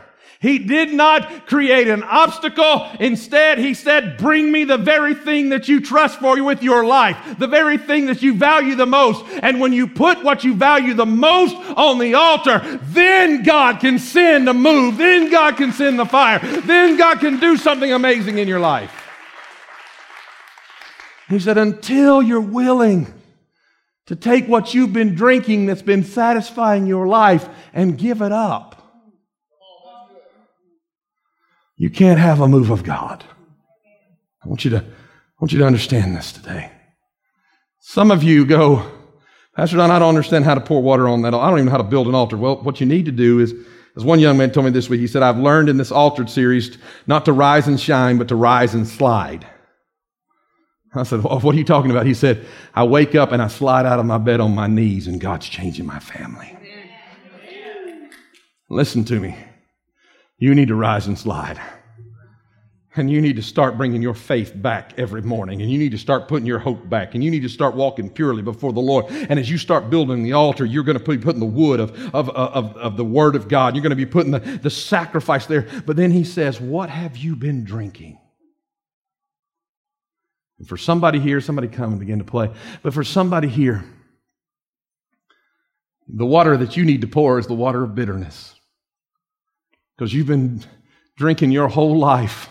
He 0.46 0.60
did 0.60 0.92
not 0.92 1.46
create 1.46 1.88
an 1.88 2.04
obstacle. 2.04 2.88
Instead, 3.00 3.58
he 3.58 3.74
said, 3.74 4.16
bring 4.16 4.52
me 4.52 4.62
the 4.62 4.78
very 4.78 5.12
thing 5.12 5.48
that 5.48 5.66
you 5.66 5.80
trust 5.80 6.20
for 6.20 6.40
with 6.40 6.62
your 6.62 6.84
life, 6.84 7.16
the 7.40 7.48
very 7.48 7.78
thing 7.78 8.06
that 8.06 8.22
you 8.22 8.32
value 8.32 8.76
the 8.76 8.86
most. 8.86 9.24
And 9.42 9.58
when 9.58 9.72
you 9.72 9.88
put 9.88 10.22
what 10.22 10.44
you 10.44 10.54
value 10.54 10.94
the 10.94 11.04
most 11.04 11.56
on 11.76 11.98
the 11.98 12.14
altar, 12.14 12.60
then 12.84 13.42
God 13.42 13.80
can 13.80 13.98
send 13.98 14.48
a 14.48 14.54
move. 14.54 14.98
Then 14.98 15.32
God 15.32 15.56
can 15.56 15.72
send 15.72 15.98
the 15.98 16.04
fire. 16.04 16.38
Then 16.38 16.96
God 16.96 17.18
can 17.18 17.40
do 17.40 17.56
something 17.56 17.92
amazing 17.92 18.38
in 18.38 18.46
your 18.46 18.60
life. 18.60 18.92
He 21.28 21.40
said, 21.40 21.58
until 21.58 22.22
you're 22.22 22.40
willing 22.40 23.12
to 24.06 24.14
take 24.14 24.46
what 24.46 24.74
you've 24.74 24.92
been 24.92 25.16
drinking 25.16 25.66
that's 25.66 25.82
been 25.82 26.04
satisfying 26.04 26.86
your 26.86 27.08
life 27.08 27.48
and 27.74 27.98
give 27.98 28.22
it 28.22 28.30
up 28.30 28.75
you 31.76 31.90
can't 31.90 32.18
have 32.18 32.40
a 32.40 32.48
move 32.48 32.70
of 32.70 32.82
God. 32.82 33.24
I 34.44 34.48
want 34.48 34.64
you 34.64 34.70
to, 34.72 34.78
I 34.78 35.40
want 35.40 35.52
you 35.52 35.58
to 35.58 35.66
understand 35.66 36.16
this 36.16 36.32
today. 36.32 36.70
Some 37.80 38.10
of 38.10 38.22
you 38.22 38.46
go, 38.46 38.90
Pastor 39.54 39.76
Don, 39.76 39.90
I 39.90 39.98
don't 39.98 40.08
understand 40.08 40.44
how 40.44 40.54
to 40.54 40.60
pour 40.60 40.82
water 40.82 41.08
on 41.08 41.22
that. 41.22 41.34
I 41.34 41.48
don't 41.48 41.58
even 41.58 41.66
know 41.66 41.72
how 41.72 41.78
to 41.78 41.84
build 41.84 42.08
an 42.08 42.14
altar. 42.14 42.36
Well, 42.36 42.62
what 42.62 42.80
you 42.80 42.86
need 42.86 43.06
to 43.06 43.12
do 43.12 43.40
is, 43.40 43.54
as 43.96 44.04
one 44.04 44.20
young 44.20 44.36
man 44.36 44.50
told 44.50 44.66
me 44.66 44.72
this 44.72 44.90
week, 44.90 45.00
he 45.00 45.06
said, 45.06 45.22
I've 45.22 45.38
learned 45.38 45.68
in 45.68 45.78
this 45.78 45.90
altered 45.90 46.28
series 46.28 46.76
not 47.06 47.24
to 47.24 47.32
rise 47.32 47.66
and 47.66 47.80
shine, 47.80 48.18
but 48.18 48.28
to 48.28 48.36
rise 48.36 48.74
and 48.74 48.86
slide. 48.86 49.46
I 50.94 51.02
said, 51.02 51.22
well, 51.22 51.40
what 51.40 51.54
are 51.54 51.58
you 51.58 51.64
talking 51.64 51.90
about? 51.90 52.06
He 52.06 52.14
said, 52.14 52.46
I 52.74 52.84
wake 52.84 53.14
up 53.14 53.32
and 53.32 53.42
I 53.42 53.48
slide 53.48 53.86
out 53.86 53.98
of 53.98 54.06
my 54.06 54.18
bed 54.18 54.40
on 54.40 54.54
my 54.54 54.66
knees 54.66 55.06
and 55.06 55.20
God's 55.20 55.46
changing 55.46 55.86
my 55.86 55.98
family. 55.98 56.56
Listen 58.68 59.04
to 59.04 59.20
me. 59.20 59.36
You 60.38 60.54
need 60.54 60.68
to 60.68 60.74
rise 60.74 61.06
and 61.06 61.18
slide. 61.18 61.60
And 62.98 63.10
you 63.10 63.20
need 63.20 63.36
to 63.36 63.42
start 63.42 63.76
bringing 63.76 64.00
your 64.00 64.14
faith 64.14 64.52
back 64.54 64.94
every 64.98 65.20
morning. 65.20 65.60
And 65.60 65.70
you 65.70 65.78
need 65.78 65.90
to 65.90 65.98
start 65.98 66.28
putting 66.28 66.46
your 66.46 66.58
hope 66.58 66.88
back. 66.88 67.14
And 67.14 67.22
you 67.22 67.30
need 67.30 67.42
to 67.42 67.48
start 67.48 67.74
walking 67.74 68.08
purely 68.08 68.40
before 68.40 68.72
the 68.72 68.80
Lord. 68.80 69.06
And 69.10 69.38
as 69.38 69.50
you 69.50 69.58
start 69.58 69.90
building 69.90 70.22
the 70.22 70.32
altar, 70.32 70.64
you're 70.64 70.82
going 70.82 70.98
to 70.98 71.04
be 71.04 71.18
putting 71.18 71.40
the 71.40 71.46
wood 71.46 71.78
of, 71.78 72.14
of, 72.14 72.30
of, 72.30 72.74
of 72.76 72.96
the 72.96 73.04
Word 73.04 73.36
of 73.36 73.48
God. 73.48 73.74
You're 73.74 73.82
going 73.82 73.90
to 73.90 73.96
be 73.96 74.06
putting 74.06 74.30
the, 74.30 74.40
the 74.40 74.70
sacrifice 74.70 75.44
there. 75.44 75.68
But 75.84 75.96
then 75.96 76.10
he 76.10 76.24
says, 76.24 76.58
What 76.58 76.88
have 76.88 77.18
you 77.18 77.36
been 77.36 77.64
drinking? 77.64 78.18
And 80.58 80.66
for 80.66 80.78
somebody 80.78 81.18
here, 81.18 81.42
somebody 81.42 81.68
come 81.68 81.90
and 81.90 82.00
begin 82.00 82.18
to 82.18 82.24
play. 82.24 82.50
But 82.82 82.94
for 82.94 83.04
somebody 83.04 83.48
here, 83.48 83.84
the 86.08 86.24
water 86.24 86.56
that 86.56 86.78
you 86.78 86.84
need 86.86 87.02
to 87.02 87.08
pour 87.08 87.38
is 87.38 87.46
the 87.46 87.54
water 87.54 87.82
of 87.82 87.94
bitterness. 87.94 88.55
Because 89.96 90.12
you've 90.12 90.26
been 90.26 90.62
drinking 91.16 91.50
your 91.50 91.68
whole 91.68 91.96
life 91.96 92.50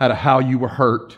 out 0.00 0.10
of 0.10 0.16
how 0.16 0.38
you 0.38 0.58
were 0.58 0.68
hurt 0.68 1.16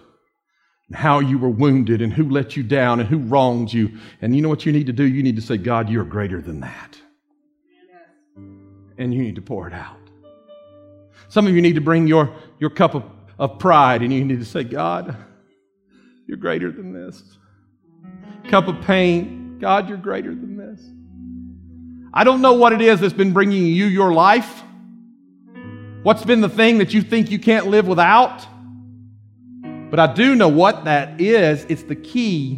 and 0.88 0.96
how 0.96 1.20
you 1.20 1.38
were 1.38 1.48
wounded 1.48 2.02
and 2.02 2.12
who 2.12 2.28
let 2.28 2.56
you 2.56 2.62
down 2.62 3.00
and 3.00 3.08
who 3.08 3.18
wronged 3.18 3.72
you. 3.72 3.98
And 4.20 4.34
you 4.34 4.42
know 4.42 4.48
what 4.48 4.66
you 4.66 4.72
need 4.72 4.86
to 4.86 4.92
do? 4.92 5.04
You 5.04 5.22
need 5.22 5.36
to 5.36 5.42
say, 5.42 5.56
God, 5.56 5.88
you're 5.88 6.04
greater 6.04 6.42
than 6.42 6.60
that. 6.60 6.98
And 8.98 9.14
you 9.14 9.22
need 9.22 9.36
to 9.36 9.42
pour 9.42 9.66
it 9.66 9.72
out. 9.72 9.96
Some 11.28 11.46
of 11.46 11.54
you 11.54 11.62
need 11.62 11.74
to 11.74 11.80
bring 11.80 12.06
your, 12.06 12.34
your 12.58 12.70
cup 12.70 12.94
of, 12.94 13.04
of 13.38 13.58
pride 13.58 14.02
and 14.02 14.12
you 14.12 14.24
need 14.24 14.38
to 14.38 14.44
say, 14.44 14.64
God, 14.64 15.16
you're 16.26 16.36
greater 16.36 16.70
than 16.70 16.92
this. 16.92 17.22
Cup 18.48 18.68
of 18.68 18.80
pain, 18.82 19.58
God, 19.58 19.88
you're 19.88 19.98
greater 19.98 20.34
than 20.34 20.56
this. 20.56 20.80
I 22.16 22.22
don't 22.22 22.40
know 22.40 22.52
what 22.52 22.72
it 22.72 22.80
is 22.80 23.00
that's 23.00 23.12
been 23.12 23.32
bringing 23.32 23.66
you 23.66 23.86
your 23.86 24.12
life. 24.12 24.62
What's 26.04 26.24
been 26.24 26.40
the 26.40 26.48
thing 26.48 26.78
that 26.78 26.94
you 26.94 27.02
think 27.02 27.32
you 27.32 27.40
can't 27.40 27.66
live 27.66 27.88
without? 27.88 28.46
But 29.90 29.98
I 29.98 30.14
do 30.14 30.36
know 30.36 30.48
what 30.48 30.84
that 30.84 31.20
is. 31.20 31.66
It's 31.68 31.82
the 31.82 31.96
key 31.96 32.56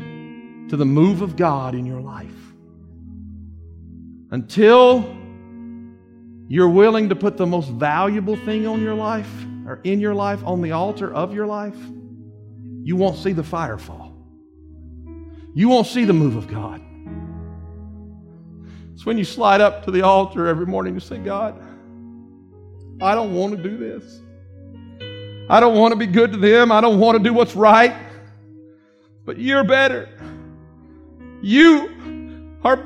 to 0.69 0.77
the 0.77 0.85
move 0.85 1.23
of 1.23 1.37
God 1.37 1.75
in 1.75 1.87
your 1.87 2.03
life. 2.03 2.27
Until 4.31 5.17
you're 6.49 6.69
willing 6.69 7.09
to 7.09 7.17
put 7.17 7.39
the 7.39 7.47
most 7.47 7.71
valuable 7.71 8.37
thing 8.37 8.67
on 8.67 8.83
your 8.83 8.95
life 8.95 9.31
or 9.67 9.81
in 9.85 10.01
your 10.01 10.15
life 10.15 10.45
on 10.45 10.61
the 10.61 10.73
altar 10.73 11.13
of 11.13 11.33
your 11.33 11.47
life, 11.47 11.77
you 12.83 12.95
won't 12.95 13.17
see 13.17 13.33
the 13.33 13.43
fire 13.43 13.79
fall. 13.79 14.13
You 15.55 15.71
won't 15.71 15.87
see 15.87 16.05
the 16.05 16.13
move 16.13 16.37
of 16.37 16.47
God. 16.47 16.83
It's 18.97 19.05
when 19.05 19.19
you 19.19 19.25
slide 19.25 19.61
up 19.61 19.85
to 19.85 19.91
the 19.91 20.01
altar 20.01 20.47
every 20.47 20.65
morning 20.65 20.95
and 20.95 21.03
say, 21.03 21.19
God, 21.19 21.55
I 23.03 23.15
don't 23.15 23.35
want 23.35 23.55
to 23.55 23.63
do 23.63 23.77
this. 23.77 24.23
I 25.51 25.61
don't 25.61 25.77
want 25.77 25.93
to 25.93 25.99
be 25.99 26.07
good 26.07 26.33
to 26.33 26.39
them. 26.39 26.73
I 26.73 26.81
don't 26.81 26.99
want 26.99 27.19
to 27.19 27.23
do 27.23 27.35
what's 27.35 27.55
right. 27.55 27.95
But 29.27 29.39
you're 29.39 29.65
better. 29.65 30.09
You 31.43 32.57
are 32.65 32.77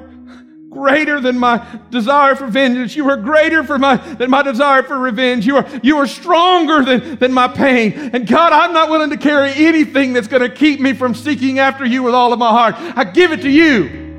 greater 0.69 1.21
than 1.21 1.39
my 1.39 1.65
desire 1.91 2.35
for 2.35 2.49
vengeance. 2.49 2.97
You 2.97 3.09
are 3.09 3.17
greater 3.17 3.63
for 3.63 3.79
my, 3.79 3.95
than 3.95 4.31
my 4.31 4.43
desire 4.43 4.83
for 4.83 4.99
revenge. 4.99 5.47
You 5.47 5.59
are, 5.59 5.81
you 5.81 5.99
are 5.99 6.09
stronger 6.09 6.85
than, 6.85 7.21
than 7.21 7.33
my 7.33 7.47
pain. 7.47 7.93
And 8.13 8.27
God, 8.27 8.53
I'm 8.53 8.73
not 8.73 8.91
willing 8.91 9.11
to 9.11 9.17
carry 9.17 9.53
anything 9.55 10.13
that's 10.13 10.27
going 10.27 10.43
to 10.43 10.51
keep 10.53 10.81
me 10.81 10.93
from 10.93 11.15
seeking 11.15 11.61
after 11.61 11.85
you 11.85 12.03
with 12.03 12.15
all 12.15 12.33
of 12.33 12.41
my 12.41 12.51
heart. 12.51 12.75
I 12.99 13.05
give 13.05 13.31
it 13.31 13.43
to 13.43 13.49
you. 13.49 14.10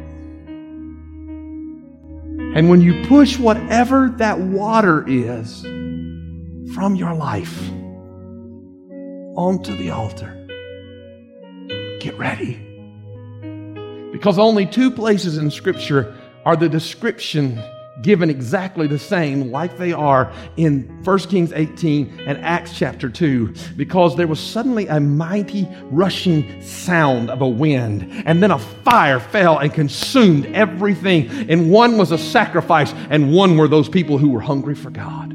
And 2.53 2.69
when 2.69 2.81
you 2.81 3.05
push 3.05 3.39
whatever 3.39 4.09
that 4.17 4.39
water 4.39 5.05
is 5.07 5.61
from 6.73 6.95
your 6.95 7.13
life 7.13 7.69
onto 9.37 9.75
the 9.77 9.91
altar, 9.91 10.35
get 12.01 12.17
ready. 12.17 12.59
Because 14.11 14.37
only 14.37 14.65
two 14.65 14.91
places 14.91 15.37
in 15.37 15.49
Scripture 15.49 16.13
are 16.45 16.57
the 16.57 16.67
description 16.67 17.57
given 18.01 18.29
exactly 18.29 18.87
the 18.87 18.99
same, 18.99 19.51
like 19.51 19.77
they 19.77 19.93
are 19.93 20.31
in 20.57 20.83
1 21.03 21.19
Kings 21.19 21.51
18 21.53 22.21
and 22.25 22.37
Acts 22.39 22.77
chapter 22.77 23.09
2, 23.09 23.53
because 23.77 24.15
there 24.15 24.27
was 24.27 24.39
suddenly 24.39 24.87
a 24.87 24.99
mighty 24.99 25.67
rushing 25.83 26.61
sound 26.61 27.29
of 27.29 27.41
a 27.41 27.47
wind, 27.47 28.23
and 28.25 28.41
then 28.41 28.51
a 28.51 28.59
fire 28.59 29.19
fell 29.19 29.59
and 29.59 29.73
consumed 29.73 30.45
everything. 30.47 31.29
And 31.49 31.71
one 31.71 31.97
was 31.97 32.11
a 32.11 32.17
sacrifice, 32.17 32.93
and 33.09 33.31
one 33.31 33.57
were 33.57 33.67
those 33.67 33.89
people 33.89 34.17
who 34.17 34.29
were 34.29 34.41
hungry 34.41 34.75
for 34.75 34.89
God. 34.89 35.29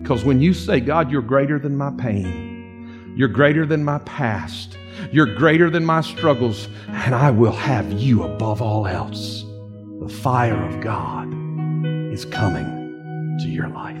Because 0.00 0.24
when 0.24 0.40
you 0.40 0.54
say, 0.54 0.80
God, 0.80 1.10
you're 1.10 1.20
greater 1.20 1.58
than 1.58 1.76
my 1.76 1.90
pain, 1.98 3.14
you're 3.14 3.28
greater 3.28 3.66
than 3.66 3.84
my 3.84 3.98
past, 3.98 4.78
you're 5.12 5.34
greater 5.34 5.68
than 5.68 5.84
my 5.84 6.00
struggles, 6.00 6.68
and 6.88 7.14
I 7.14 7.30
will 7.30 7.52
have 7.52 7.92
you 7.92 8.22
above 8.22 8.62
all 8.62 8.86
else, 8.86 9.44
the 10.08 10.14
fire 10.14 10.62
of 10.64 10.80
God 10.80 11.28
is 12.14 12.24
coming 12.24 13.36
to 13.40 13.48
your 13.48 13.68
life. 13.68 14.00